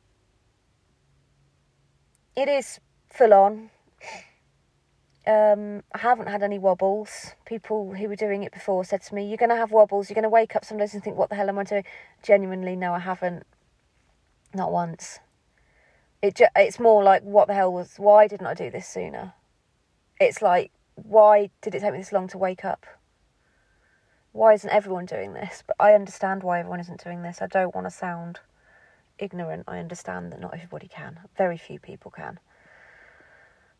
it 2.34 2.48
is 2.48 2.80
full 3.08 3.32
on. 3.32 3.70
Um, 5.26 5.82
I 5.94 5.98
haven't 5.98 6.28
had 6.28 6.42
any 6.42 6.58
wobbles. 6.58 7.34
People 7.44 7.94
who 7.94 8.08
were 8.08 8.16
doing 8.16 8.42
it 8.42 8.52
before 8.52 8.84
said 8.84 9.02
to 9.02 9.14
me, 9.14 9.28
"You're 9.28 9.36
going 9.36 9.50
to 9.50 9.56
have 9.56 9.70
wobbles. 9.70 10.08
You're 10.08 10.14
going 10.14 10.22
to 10.22 10.28
wake 10.28 10.56
up 10.56 10.64
some 10.64 10.78
days 10.78 10.94
and 10.94 11.04
think, 11.04 11.16
what 11.16 11.28
the 11.28 11.36
hell 11.36 11.48
am 11.48 11.58
I 11.58 11.64
doing?" 11.64 11.84
Genuinely, 12.22 12.74
no, 12.74 12.94
I 12.94 12.98
haven't. 12.98 13.46
Not 14.54 14.72
once. 14.72 15.20
It 16.22 16.34
ju- 16.36 16.46
it's 16.56 16.80
more 16.80 17.02
like, 17.04 17.22
what 17.22 17.46
the 17.46 17.54
hell 17.54 17.72
was? 17.72 17.94
Why 17.96 18.26
didn't 18.26 18.46
I 18.46 18.54
do 18.54 18.70
this 18.70 18.88
sooner? 18.88 19.34
It's 20.18 20.42
like, 20.42 20.72
why 20.96 21.50
did 21.60 21.74
it 21.74 21.80
take 21.80 21.92
me 21.92 21.98
this 21.98 22.12
long 22.12 22.26
to 22.28 22.38
wake 22.38 22.64
up? 22.64 22.86
Why 24.32 24.52
isn't 24.54 24.70
everyone 24.70 25.06
doing 25.06 25.32
this? 25.32 25.62
But 25.66 25.76
I 25.80 25.94
understand 25.94 26.42
why 26.42 26.60
everyone 26.60 26.80
isn't 26.80 27.02
doing 27.02 27.22
this. 27.22 27.40
I 27.40 27.46
don't 27.46 27.74
want 27.74 27.86
to 27.86 27.90
sound 27.90 28.40
ignorant. 29.18 29.64
I 29.66 29.78
understand 29.78 30.32
that 30.32 30.40
not 30.40 30.54
everybody 30.54 30.88
can. 30.88 31.20
Very 31.36 31.56
few 31.56 31.78
people 31.78 32.10
can. 32.10 32.38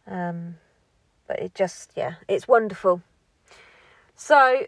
Um, 0.06 0.56
but 1.26 1.38
it 1.40 1.54
just, 1.54 1.92
yeah, 1.94 2.14
it's 2.26 2.48
wonderful. 2.48 3.02
So 4.14 4.66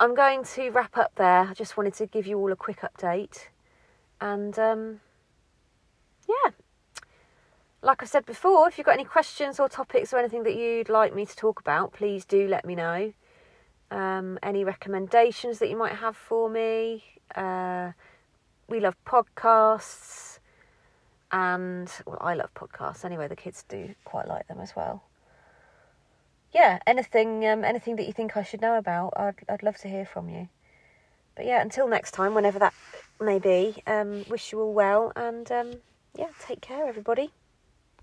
I'm 0.00 0.14
going 0.14 0.44
to 0.44 0.70
wrap 0.70 0.96
up 0.96 1.12
there. 1.16 1.48
I 1.50 1.54
just 1.54 1.76
wanted 1.76 1.94
to 1.94 2.06
give 2.06 2.26
you 2.26 2.38
all 2.38 2.52
a 2.52 2.56
quick 2.56 2.80
update. 2.80 3.48
And 4.20 4.58
um, 4.58 5.00
yeah, 6.28 6.52
like 7.82 8.02
I 8.02 8.06
said 8.06 8.24
before, 8.24 8.66
if 8.68 8.78
you've 8.78 8.86
got 8.86 8.94
any 8.94 9.04
questions 9.04 9.60
or 9.60 9.68
topics 9.68 10.12
or 10.12 10.18
anything 10.18 10.44
that 10.44 10.56
you'd 10.56 10.88
like 10.88 11.14
me 11.14 11.26
to 11.26 11.36
talk 11.36 11.60
about, 11.60 11.92
please 11.92 12.24
do 12.24 12.48
let 12.48 12.64
me 12.64 12.74
know. 12.74 13.12
Um, 13.90 14.38
any 14.42 14.64
recommendations 14.64 15.58
that 15.58 15.68
you 15.68 15.76
might 15.76 15.94
have 15.96 16.16
for 16.16 16.48
me. 16.50 17.04
Uh, 17.34 17.92
we 18.68 18.80
love 18.80 18.96
podcasts. 19.06 20.38
And, 21.30 21.90
well, 22.06 22.18
I 22.20 22.34
love 22.34 22.54
podcasts 22.54 23.04
anyway, 23.04 23.28
the 23.28 23.36
kids 23.36 23.64
do 23.68 23.94
quite 24.04 24.28
like 24.28 24.46
them 24.46 24.60
as 24.60 24.74
well 24.76 25.02
yeah, 26.54 26.78
anything 26.86 27.44
um, 27.46 27.64
anything 27.64 27.96
that 27.96 28.06
you 28.06 28.12
think 28.12 28.36
I 28.36 28.44
should 28.44 28.62
know 28.62 28.78
about, 28.78 29.12
I'd 29.16 29.34
I'd 29.48 29.62
love 29.62 29.76
to 29.78 29.88
hear 29.88 30.06
from 30.06 30.28
you. 30.28 30.48
But 31.34 31.46
yeah, 31.46 31.60
until 31.60 31.88
next 31.88 32.12
time, 32.12 32.32
whenever 32.32 32.60
that 32.60 32.72
may 33.20 33.40
be, 33.40 33.82
um, 33.88 34.24
wish 34.28 34.52
you 34.52 34.60
all 34.60 34.72
well 34.72 35.12
and 35.16 35.50
um, 35.50 35.72
yeah, 36.16 36.28
take 36.40 36.60
care, 36.60 36.86
everybody. 36.86 37.32